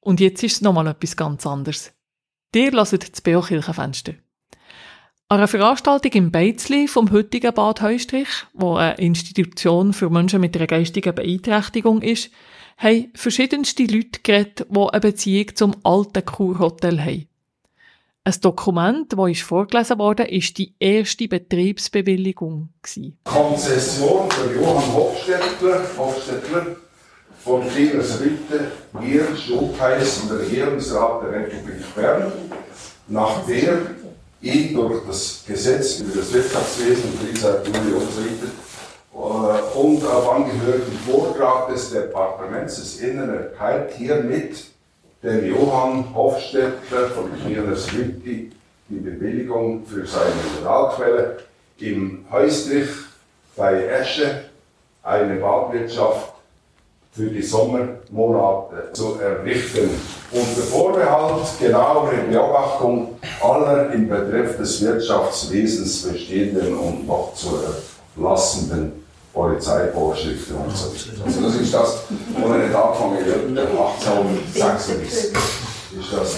[0.00, 1.92] Und jetzt ist es nochmal etwas ganz anderes.
[2.54, 4.14] Dir hört das BO Kirchenfenster.
[5.28, 10.54] An einer Veranstaltung im Beizli vom heutigen Bad Heustrich, wo eine Institution für Menschen mit
[10.56, 12.30] einer geistigen Beeinträchtigung ist,
[12.76, 17.28] haben verschiedenste Leute geredet, die eine Beziehung zum alten Kurhotel haben.
[18.24, 22.68] Ein Dokument, das ist vorgelesen wurde, ist die erste Betriebsbewilligung.
[23.24, 26.66] Konzession für Johann Hofstettler, Hofstettler
[27.42, 32.32] von Friedrichsritte, wir, Schultheiß und der Regierungsrat der Republik Bern,
[33.08, 33.78] nach der
[34.40, 38.52] ihn durch das Gesetz über das Wirtschaftswesen, Juli so weiter,
[39.14, 44.71] äh, und auf angehörigen Vortrag des Departements des Inneren erteilt, hiermit
[45.22, 48.50] dem Johann Hofstetter von Kirnes Rütti
[48.88, 51.38] die Bewilligung für seine Mineralquelle
[51.78, 52.88] im Häustrich
[53.56, 54.44] bei Esche
[55.02, 56.32] eine Badwirtschaft
[57.12, 59.90] für die Sommermonate zu errichten.
[60.32, 67.58] Unter Vorbehalt genauere Beobachtung aller im Betreff des Wirtschaftswesens bestehenden und noch zu
[68.16, 69.01] erlassenden
[69.32, 70.92] Polizeivorschriften und so
[71.24, 72.02] Also das ist das,
[72.36, 75.32] wo er nicht angefangen hat, 1876
[75.98, 76.36] ist das.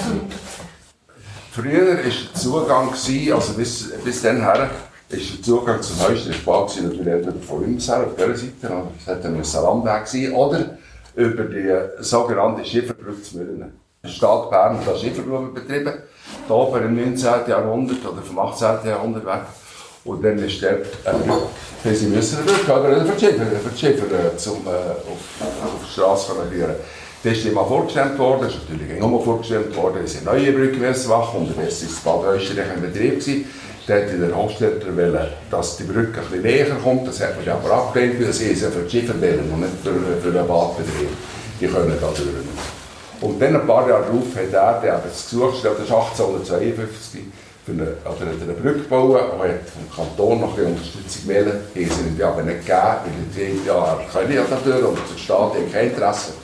[1.51, 4.71] Früher war der Zugang, also bis, bis dann her,
[5.09, 9.07] ist der Zugang zum Neustrich Bad gewesen, reden von uns her, auf dieser Seite, es
[9.07, 10.77] hätte ein Salamweg sein, oder
[11.15, 13.73] über die sogenannte Schifferbrücke zu Müllen.
[14.03, 15.95] Der Staat Bern hat Schifferbrücke betrieben,
[16.49, 17.31] da oben im 19.
[17.49, 18.67] Jahrhundert oder vom 18.
[18.85, 19.43] Jahrhundert weg.
[20.05, 23.79] Und dann ist dort äh, sie müssen eine Brücke oder für die Schiffer, für die
[23.79, 26.75] Schiffer äh, zum, äh, auf, auf die Straße führen.
[27.23, 31.09] Das ist immer vorgestellt worden, das ist natürlich mal vorgestellt worden, sie eine neue Brücke
[31.09, 33.47] machen und dann ist das Bad Österreich in Betrieb gewesen.
[33.87, 37.57] Da hat der Hofstädter wollen, dass die Brücke ein bisschen näher kommt, das hat man
[37.57, 39.93] aber abgelehnt, weil sie ja für wollen und nicht für,
[40.23, 41.09] für den Badbetrieb.
[41.61, 42.21] Die können da durch.
[43.21, 47.21] Und dann ein paar Jahre darauf hat er, der das Gesuch gestellt, das ist 1852,
[47.65, 51.87] für eine, oder eine Brücke bauen, aber hat vom Kanton noch ein Unterstützung wählen, die
[51.87, 55.73] sie ihm aber nicht gegeben, weil die ja, kann ja natürlich, und der Staat hat
[55.73, 56.35] kein Interesse.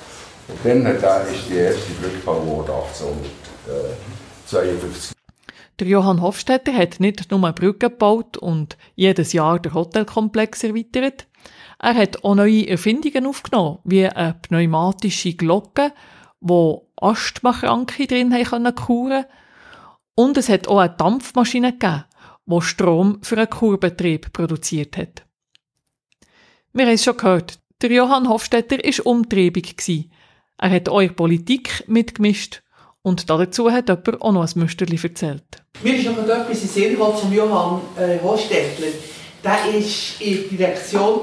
[0.48, 5.12] Und dann hat er, ist die erste Brücke gebaut worden, 1852.
[5.78, 11.26] Der Johann Hofstetter hat nicht nur Brücken gebaut und jedes Jahr den Hotelkomplex erweitert.
[11.78, 15.92] Er hat auch neue Erfindungen aufgenommen, wie eine pneumatische Glocke,
[16.40, 19.24] wo Asthmakranke drin haben kuren
[20.20, 22.04] und es hat auch eine Dampfmaschine gegeben,
[22.44, 25.24] die Strom für einen Kurbetrieb produziert hat.
[26.74, 29.74] Wir haben es schon gehört, der Johann Hofstetter war umtriebig.
[30.58, 32.62] Er hat eure Politik mitgemischt
[33.00, 35.64] und dazu hat jemand auch noch ein Müsterli erzählt.
[35.82, 38.88] Mir ist noch etwas in Sinn zum Johann äh, Hofstettler.
[39.42, 41.20] Der war in der Direktion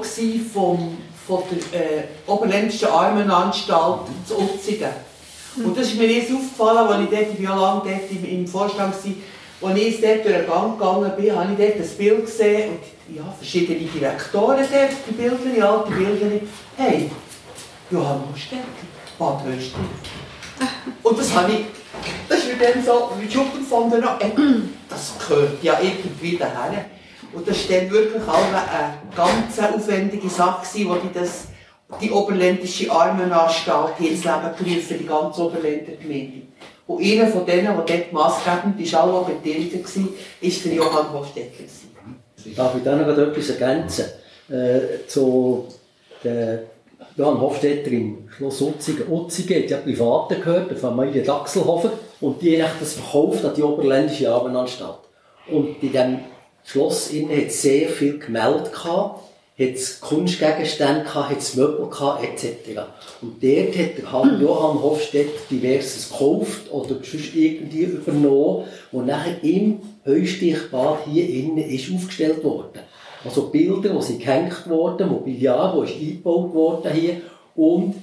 [0.52, 4.90] vom, von der äh, Oberländischen Armenanstalt zu Utzigen.
[5.64, 8.46] Und das ist mir erst aufgefallen, als ich dort, ich war lange dort im, im
[8.46, 12.26] Vorstand war, als ich dort durch den Gang gegangen bin, habe ich dort ein Bild
[12.26, 16.46] gesehen und ja, verschiedene Direktoren dort, die Bilder, alte Bilder.
[16.76, 17.10] Hey,
[17.90, 18.62] Johann Hostetli,
[19.18, 19.98] Bad Österreich.
[21.02, 21.58] Und das habe ich,
[22.28, 24.30] das ist mir dann so wie Schuppen von der äh,
[24.88, 26.84] das gehört ja irgendwie daher.
[27.32, 31.48] Und das war dann wirklich auch eine ganz aufwendige Sache, wo ich das
[32.00, 36.42] die Oberländische Armenanstalt ins Leben gerufen, die ganze Oberländer Gemeinde.
[36.86, 41.64] Und einer von denen, der dort maßgebend ist, auch beteiligt war, war der Johann Hofstetter.
[42.56, 44.04] Darf ich da noch etwas ergänzen?
[44.48, 45.66] Äh, zu
[46.24, 46.62] der
[47.16, 49.10] Johann Hofstetter im Schloss Utzigen.
[49.10, 53.62] Utzigen hat ja Private gehört, der Familie Dachselhofer, und die haben das verkauft an die
[53.62, 54.98] Oberländische Armenanstalt.
[55.50, 56.20] Und in diesem
[56.64, 59.24] Schloss hat sehr viel gemeldet gehabt,
[59.58, 62.80] hat es Kunstgegenstände gehabt, hat Möbel gehabt, etc.
[63.20, 69.42] Und dort hat der Hans Johann Hofstedt diverses gekauft oder sonst irgendwie übernommen, und nachher
[69.42, 72.80] im Heustichbad hier innen ist aufgestellt worden.
[73.24, 77.20] Also Bilder, die sind gehängt worden, Mobiliar, die ist eingebaut worden hier
[77.56, 77.96] und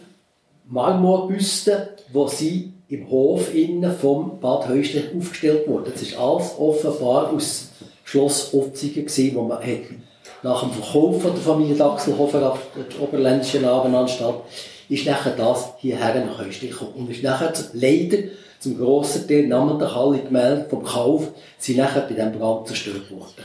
[0.67, 1.77] Marmorbüsten,
[2.13, 5.91] die sie im Hof innen vom Bad Heustich aufgestellt wurden.
[5.91, 7.69] Das ist alles offenbar aus
[8.03, 10.04] Schloss Opzigen gewesen, wo man hat
[10.45, 14.41] nach dem Verkauf von der Familie Dachselhofer auf der Oberländischen Abendanstalt,
[14.89, 16.93] ist nachher das hierher nach Österreich gekommen.
[16.93, 18.29] Und ist nachher leider
[18.59, 23.43] zum grossen Teil, namentlich alle Gemälde vom Kauf, sind nachher bei diesem Brand zerstört worden.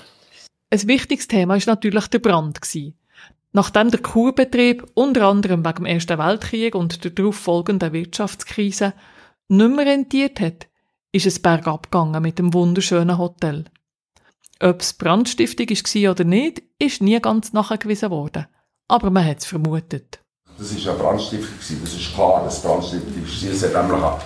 [0.68, 2.60] Ein wichtiges Thema war natürlich der Brand.
[3.52, 8.92] Nachdem der Kurbetrieb unter anderem wegen dem Ersten Weltkrieg und der darauf folgenden Wirtschaftskrise
[9.48, 10.66] nicht mehr rentiert hat,
[11.12, 13.64] ist es bergab gegangen mit dem wunderschönen Hotel.
[14.62, 18.46] Ob es Brandstiftung war oder nicht, ist nie ganz nachgewiesen worden.
[18.88, 20.20] Aber man hat es vermutet.
[20.58, 23.42] Das war eine Brandstiftung, das ist klar, dass Brandstiftung ist.
[23.42, 24.18] Es hat nämlich an,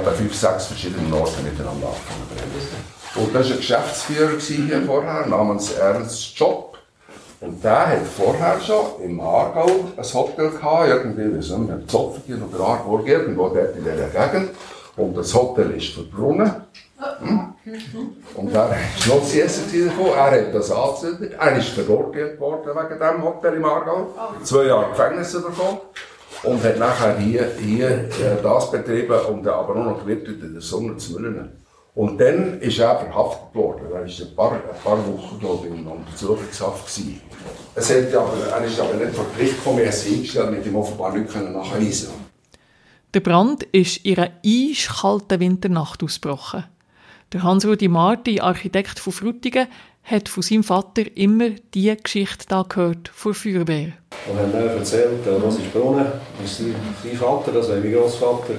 [0.00, 5.70] etwa fünf, sechs verschiedenen Orten miteinander angefangen Und das war ein Geschäftsführer hier vorher, namens
[5.74, 6.76] Ernst Job.
[7.40, 12.42] Und der hat vorher schon im Aargau ein Hotel gehabt, irgendwie, wie so ein Zopfchen
[12.42, 14.50] oder Aarburg, irgendwo dort in dieser Gegend.
[14.96, 16.50] Und das Hotel ist verbrunnen.
[16.98, 17.54] Hm?
[18.34, 22.98] Und er ist noch zuerst gekommen, er hat das angezündet, er ist verurteilt worden wegen
[23.00, 25.78] diesem Hotel im Aargau, zwei Jahre Gefängnis bekommen
[26.44, 30.62] und hat nachher hier, hier äh, das betrieben und aber nur noch gewirtet in der
[30.62, 31.64] Sonne zu Müllen.
[31.96, 33.86] Und dann ist er verhaftet worden.
[33.86, 36.86] Er war ein paar, ein paar Wochen glaube ich, in Untersuchungshaft.
[36.86, 37.22] Gewesen.
[37.74, 40.76] Es hat aber, er ist aber nicht vor Gericht gekommen, er ist eingestellt, mit ihm
[40.76, 42.10] offenbar nicht nachweisen
[43.14, 46.64] Der Brand ist in einer eiskalten Winternacht ausgebrochen.
[47.36, 49.66] Der Hans-Rudi Marti, Architekt von Frutigen,
[50.04, 53.92] hat von seinem Vater immer diese Geschichte da gehört von Feuerwehr.
[54.26, 56.06] Und er hat mir erzählt, der Rosi Brunnen,
[56.46, 58.54] sein, sein Vater, das war mein Großvater,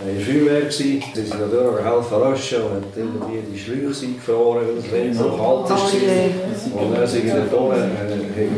[0.00, 0.68] in der Feuerwehr.
[0.68, 5.28] Sie sind natürlich helfen löschen und hat irgendwie die Schläuche eingefroren, weil es wenig so
[5.28, 6.82] kalt war.
[6.82, 8.48] Und dann sind in der Tonne, äh,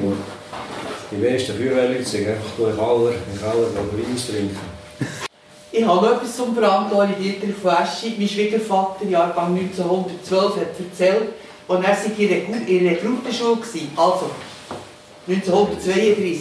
[1.10, 5.29] die meisten Feuerwehrleute sind einfach durch in Keller Wein trinken.
[5.72, 8.16] Ich habe noch etwas zum Brand Dietrich von Eschi.
[8.18, 11.28] Mein Schwiegervater, Jahrgang 1912, hat erzählt,
[11.68, 13.60] als er in der Rekrutenschule
[13.96, 14.30] war, also
[15.28, 16.40] 1932,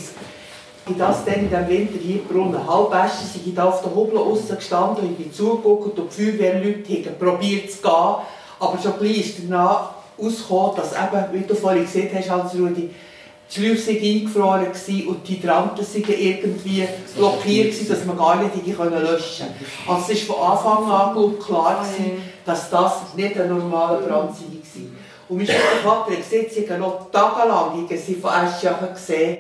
[0.90, 2.68] ich das dann in diesem Winter hier brunnen.
[2.68, 6.32] Halb Eschi sind ich auf der Hubel aussen gestanden und ich bin zugeguckt und die
[6.32, 8.16] Feuerwehrleute haben probiert zu gehen.
[8.60, 12.90] Aber schon gleich ist danach ausgekommen, dass eben, wie du vorhin gesehen hast, Hans-Rudi,
[13.56, 19.48] die Schläuche waren eingefroren und die Hydranten waren irgendwie blockiert, dass man gar nicht löschen
[19.48, 19.66] konnte.
[19.88, 24.40] Also es war von Anfang an klar, gewesen, dass das nicht ein normaler Brand war.
[25.30, 29.38] Und mein Vater hat gesehen, sie haben noch tagelang sie von Eschjachen gesehen,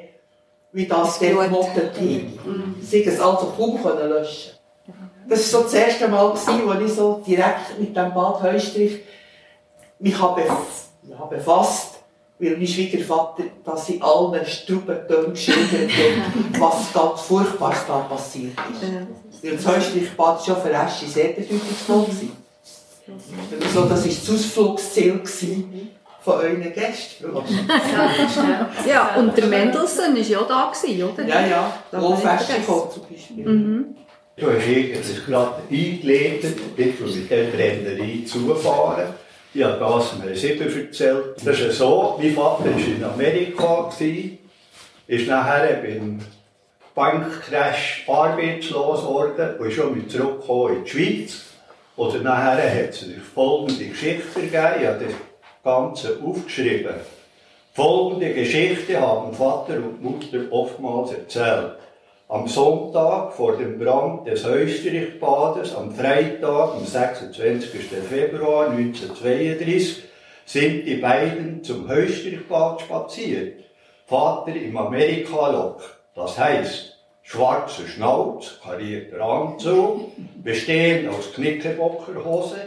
[0.71, 2.81] wie das dort gemottet hat.
[2.81, 4.53] Sie haben es also kaum löschen
[5.27, 8.99] Das war so das erste Mal, als ich so direkt mit dem Bad Heustrich
[9.99, 10.17] mich
[11.29, 11.98] befasst
[12.39, 19.43] weil mein Schwiegervater das in allen Strubentönen geschildert hat, was ganz Furchtbares da passiert ist.
[19.43, 22.05] Weil das Heustrichbad schon für Eschi sehr bedeutungsvoll war.
[23.07, 25.21] Also, das war das Ausflugsziel
[26.21, 27.25] von euren Gästen.
[28.87, 31.27] ja, und der Mendelssohn war ja da, oder?
[31.27, 31.73] Ja, ja.
[31.91, 33.45] Wolf Eschikow zum Beispiel.
[33.45, 33.95] Mhm.
[34.35, 39.13] Du hast jetzt gerade eingeleitet, bitte mit der Brennerei zufahren.
[39.51, 41.35] Ich habe das mir sieben erzählt.
[41.43, 43.89] Das ist so, mein Vater war in Amerika,
[45.07, 46.19] ist nachher beim
[46.93, 51.45] Bankcrash arbeitslos geworden und ist schon wieder zurückgekommen in die Schweiz.
[51.95, 55.13] Oder nachher hat es folgende Geschichte gegeben, ich habe das
[55.63, 56.95] Ganze aufgeschrieben.
[57.73, 61.71] Folgende Geschichte haben Vater und Mutter oftmals erzählt.
[62.31, 67.71] Am Sonntag vor dem Brand des Österreichbades, am Freitag, am 26.
[68.07, 70.03] Februar 1932,
[70.45, 73.63] sind die beiden zum Österreichbad spaziert.
[74.05, 75.81] Vater im Amerika-Look,
[76.13, 80.11] das heißt schwarze Schnauz, karierter Anzug,
[80.43, 82.57] bestehend aus Knickerbockerhose,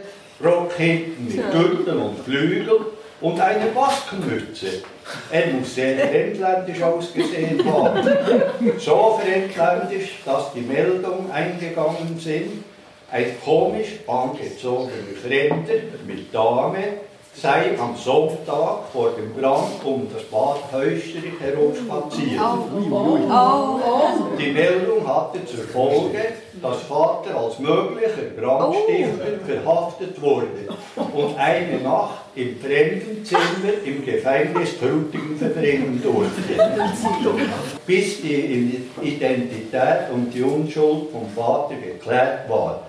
[0.43, 2.81] Rock hinten mit Gürtel und Flügel
[3.21, 4.83] und eine Baskenmütze.
[5.31, 8.09] Er muss sehr fremdländisch ausgesehen haben.
[8.79, 12.63] So fremdländisch, dass die Meldungen eingegangen sind,
[13.11, 15.73] ein komisch angezogener Fremder
[16.05, 16.83] mit Dame
[17.35, 22.39] sei am Sonntag vor dem Brand um das Bad Hösterich herumspaziert.
[22.39, 26.19] Oh, oh, oh, Die Meldung hatte zur Folge,
[26.61, 35.35] dass Vater als möglicher Brandstifter verhaftet wurde und eine Nacht im Fremdenzimmer im Gefängnis Frutigen
[35.37, 36.53] verbringen durfte.
[37.85, 42.87] Bis die Identität und die Unschuld vom Vater geklärt war.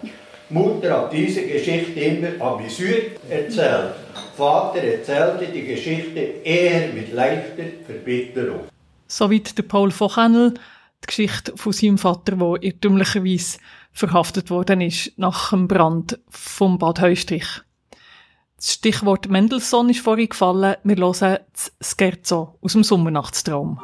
[0.51, 3.95] Mutter hat diese Geschichte immer amüsiert erzählt.
[4.37, 8.65] Vater erzählte die Geschichte eher mit leichter Verbitterung.
[9.07, 10.55] Soweit der Paul Vochennel,
[11.03, 13.59] die Geschichte von seinem Vater, der irrtümlicherweise
[13.93, 17.63] verhaftet worden ist nach dem Brand vom Bad Heustrich.
[18.57, 20.77] Das Stichwort Mendelssohn ist vorhin gefallen.
[20.85, 23.81] Wir hören das Scherzo aus dem Sommernachtstraum.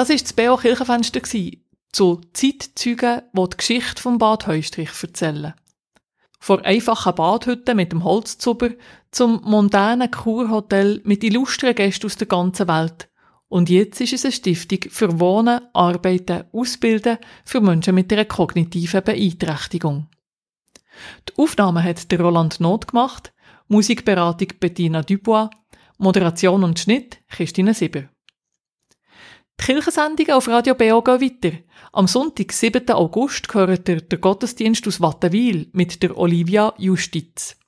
[0.00, 1.20] Das war das BO Kirchenfenster
[1.92, 5.52] zu Zeitzeugen, die die Geschichte vom Bad Heustrich erzählen.
[6.38, 8.70] Von einfachen Badhütten mit dem Holzzuber
[9.10, 13.10] zum mondänen Kurhotel mit illustren Gästen aus der ganzen Welt.
[13.48, 19.04] Und jetzt ist es eine Stiftung für Wohnen, Arbeiten, Ausbilden für Menschen mit einer kognitiven
[19.04, 20.06] Beeinträchtigung.
[21.28, 23.34] Die Aufnahme hat der Roland Not gemacht,
[23.68, 25.50] Musikberatung Bettina Dubois,
[25.98, 28.04] Moderation und Schnitt Christine Sieber.
[29.60, 31.52] Die Kirchensendungen auf Radio BO gehen weiter.
[31.92, 32.88] Am Sonntag, 7.
[32.92, 37.58] August, gehört der, Gottesdienst aus Wattenwil mit der Olivia Justiz.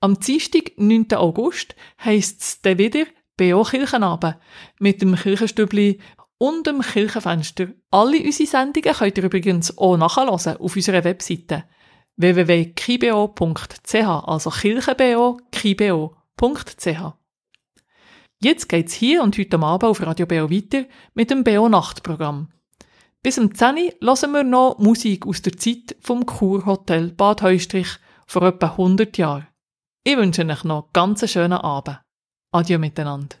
[0.00, 1.12] Am Dienstag, 9.
[1.14, 3.04] August, heisst es dann wieder
[3.36, 4.38] BO Kirchenabend
[4.80, 6.00] mit dem Kirchenstübli
[6.38, 7.68] und dem Kirchenfenster.
[7.92, 11.62] Alle unsere Sendungen könnt ihr übrigens auch nachhören auf unserer Webseite
[12.16, 17.19] www.kibo.ch, also kirchenbo.kibo.ch.
[18.42, 22.48] Jetzt geht's hier und heute Abend auf Radio Beo weiter mit dem Beo Nachtprogramm.
[23.22, 27.98] Bis um 10 Uhr hören wir noch Musik aus der Zeit vom Kurhotel Bad Heustrich
[28.26, 29.46] vor etwa 100 Jahren.
[30.04, 32.00] Ich wünsche euch noch einen ganz schönen Abend.
[32.50, 33.36] Adieu miteinander.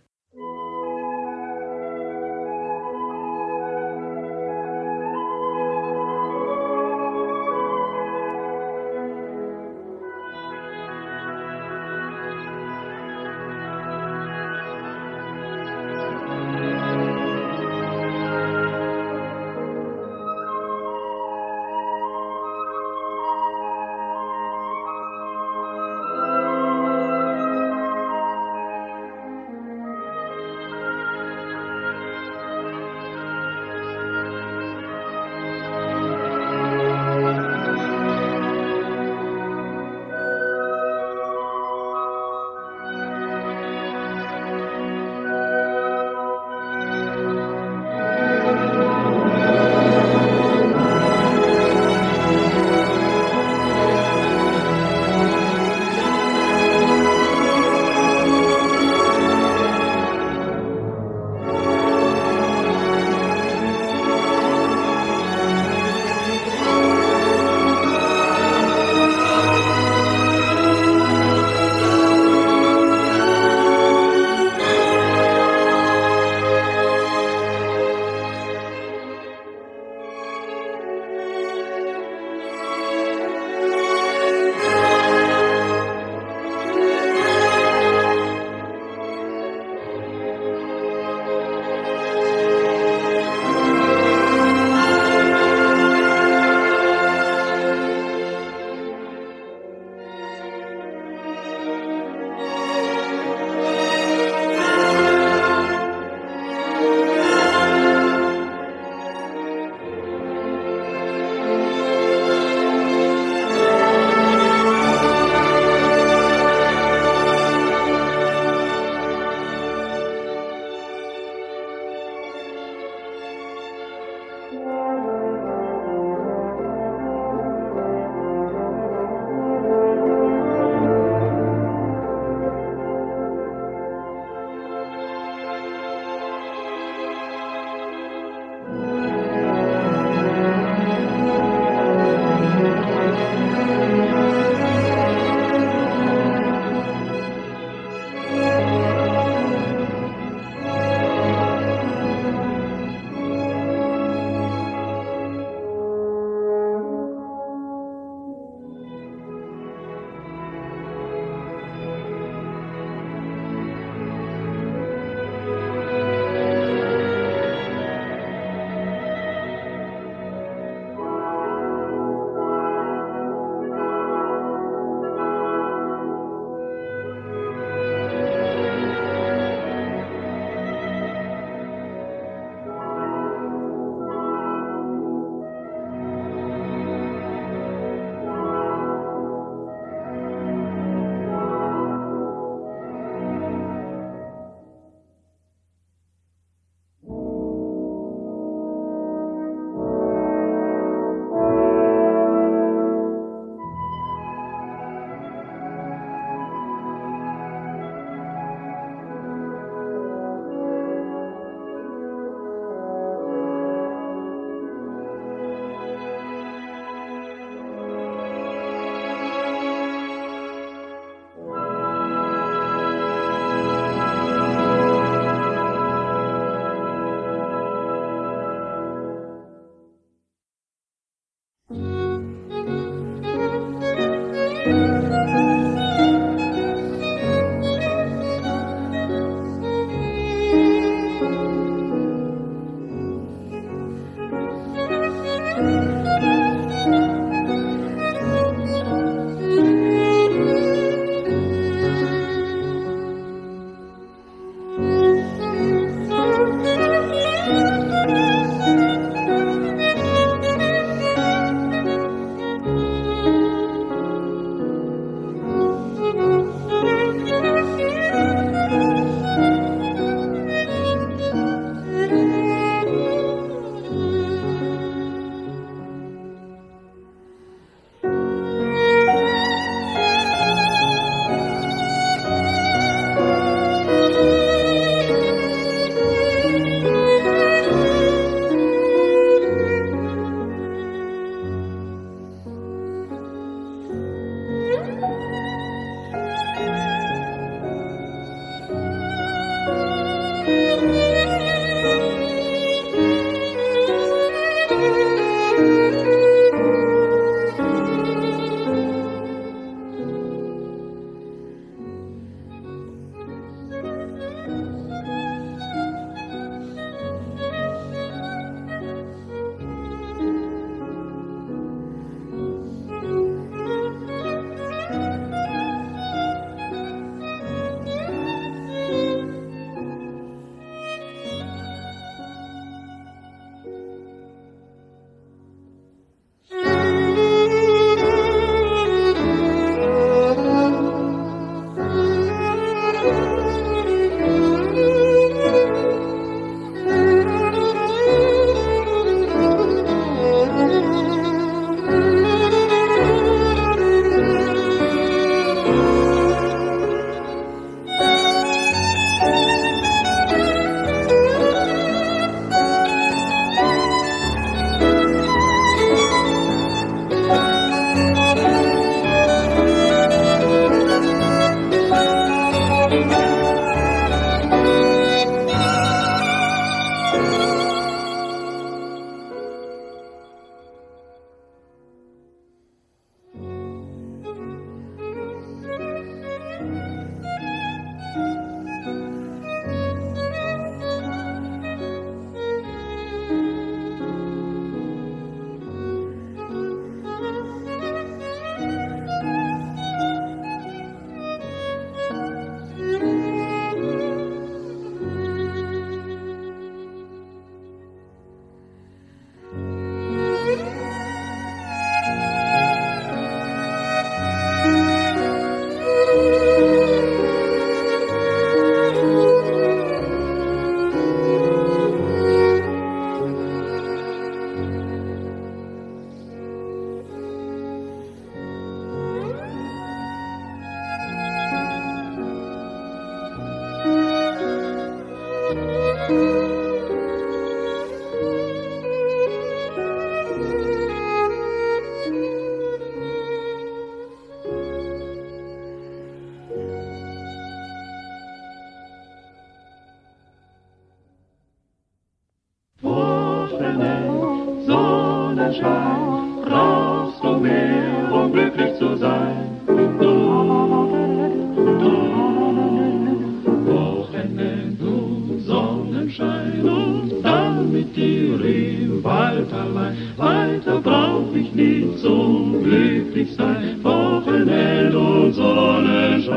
[469.50, 469.96] Wald allein.
[470.16, 473.82] Weiter brauch ich nicht zum glücklich sein.
[473.82, 476.30] Wochenend und Sonnenschein.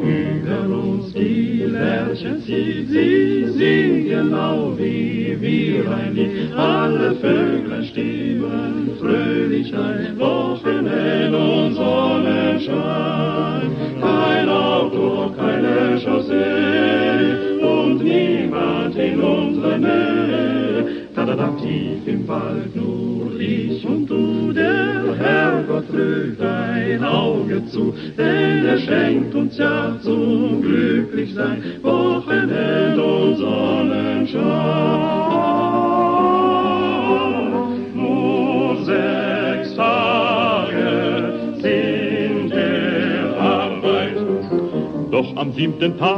[0.00, 6.52] Über uns die Lerchen zieht, sie singen genau wie wir ein Lied.
[6.54, 7.57] Alle Vöglein
[22.38, 29.56] Wald nur ich und du, der Herrgott drückt ein Auge zu, denn er schenkt uns
[29.58, 34.38] ja zum Glücklichsein Wochenend und Sonnenschein.
[37.94, 41.32] Nur sechs Tage
[41.62, 44.16] sind der Arbeit,
[45.10, 46.17] doch am siebten Tag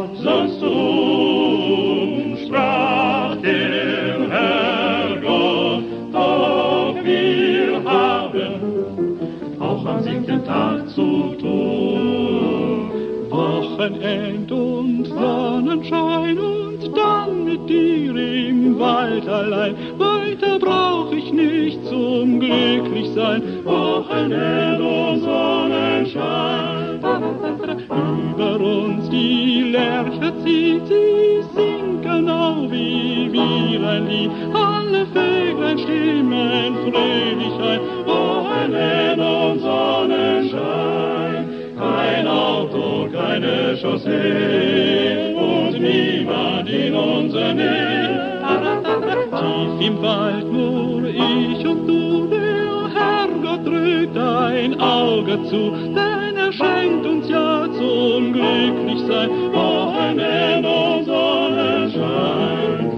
[49.81, 57.07] im Wald nur ich und du, der Herrgott drückt ein Auge zu, denn er schenkt
[57.07, 62.93] uns ja zum Glücklichsein Wochenend und Sonnenschein.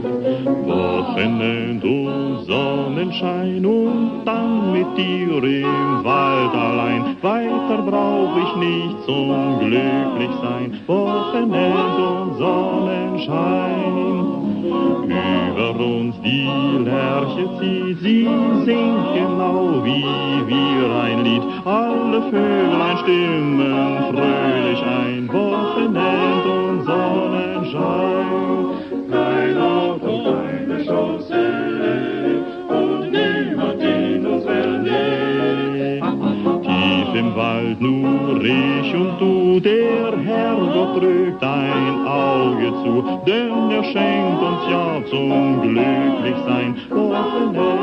[0.67, 7.17] Wochenend und Sonnenschein und dann mit dir im Wald allein.
[7.23, 10.81] Weiter brauch ich nicht zum Glücklichsein.
[10.89, 14.52] Wochenend und Sonnenschein.
[14.63, 16.49] Über uns die
[16.85, 18.29] Lerche zieht, sie
[18.65, 20.05] singt genau wie
[20.47, 21.43] wir ein Lied.
[21.65, 25.29] Alle Vöglein stimmen fröhlich ein.
[25.33, 28.27] Wochenend und Sonnenschein.
[29.11, 32.39] Kein Auto, keine Chaussee
[32.69, 36.01] und niemand in unserer Nähe.
[36.63, 43.85] Tief im Wald nur ich und du, der Herrgott drückt ein Auge zu, denn er
[43.85, 46.77] schenkt uns ja zum Glücklichsein.
[46.91, 47.82] Wochenend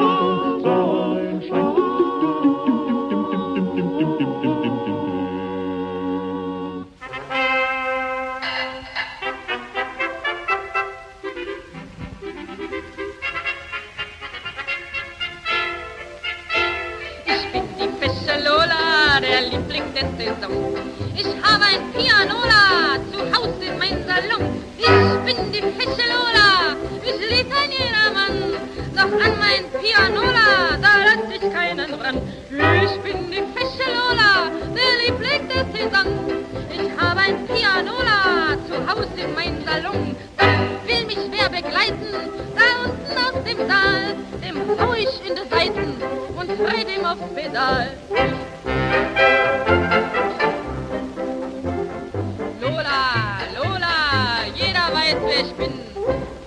[53.56, 55.74] Lola, jeder weiß, wer ich bin.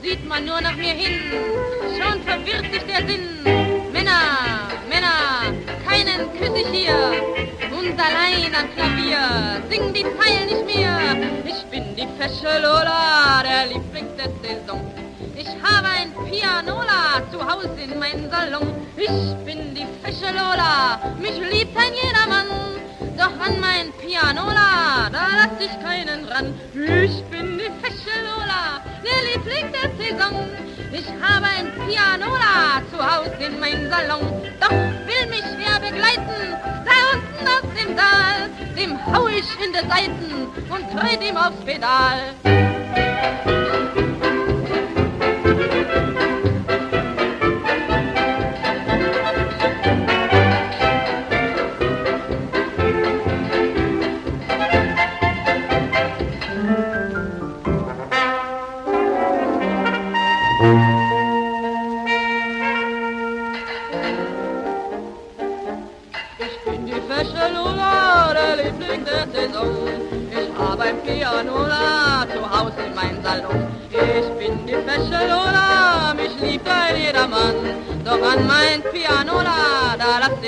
[0.02, 1.20] Sieht man nur nach mir hin,
[1.96, 3.28] schon verwirrt sich der Sinn.
[3.92, 5.54] Männer, Männer,
[5.86, 6.96] keinen küss ich hier.
[7.70, 10.98] Und allein am Klavier sing die Zeilen nicht mehr.
[11.46, 14.80] Ich bin die fesche Lola, der Liebling der Saison.
[15.36, 18.74] Ich habe ein Pianola zu Hause in meinem Salon.
[18.96, 22.46] Ich bin die fesche Lola, mich liebt ein jedermann.
[23.16, 26.54] Doch an mein Pianola, da lass ich keinen ran.
[26.74, 30.48] Ich bin die fesche Lola, der Liebling der Saison.
[30.92, 34.42] Ich habe ein Pianola zu Hause in meinem Salon.
[34.60, 39.88] Doch will mich wer begleiten, da unten aus dem Saal, dem hau ich in die
[39.88, 42.34] Seiten und tritt ihm aufs Pedal.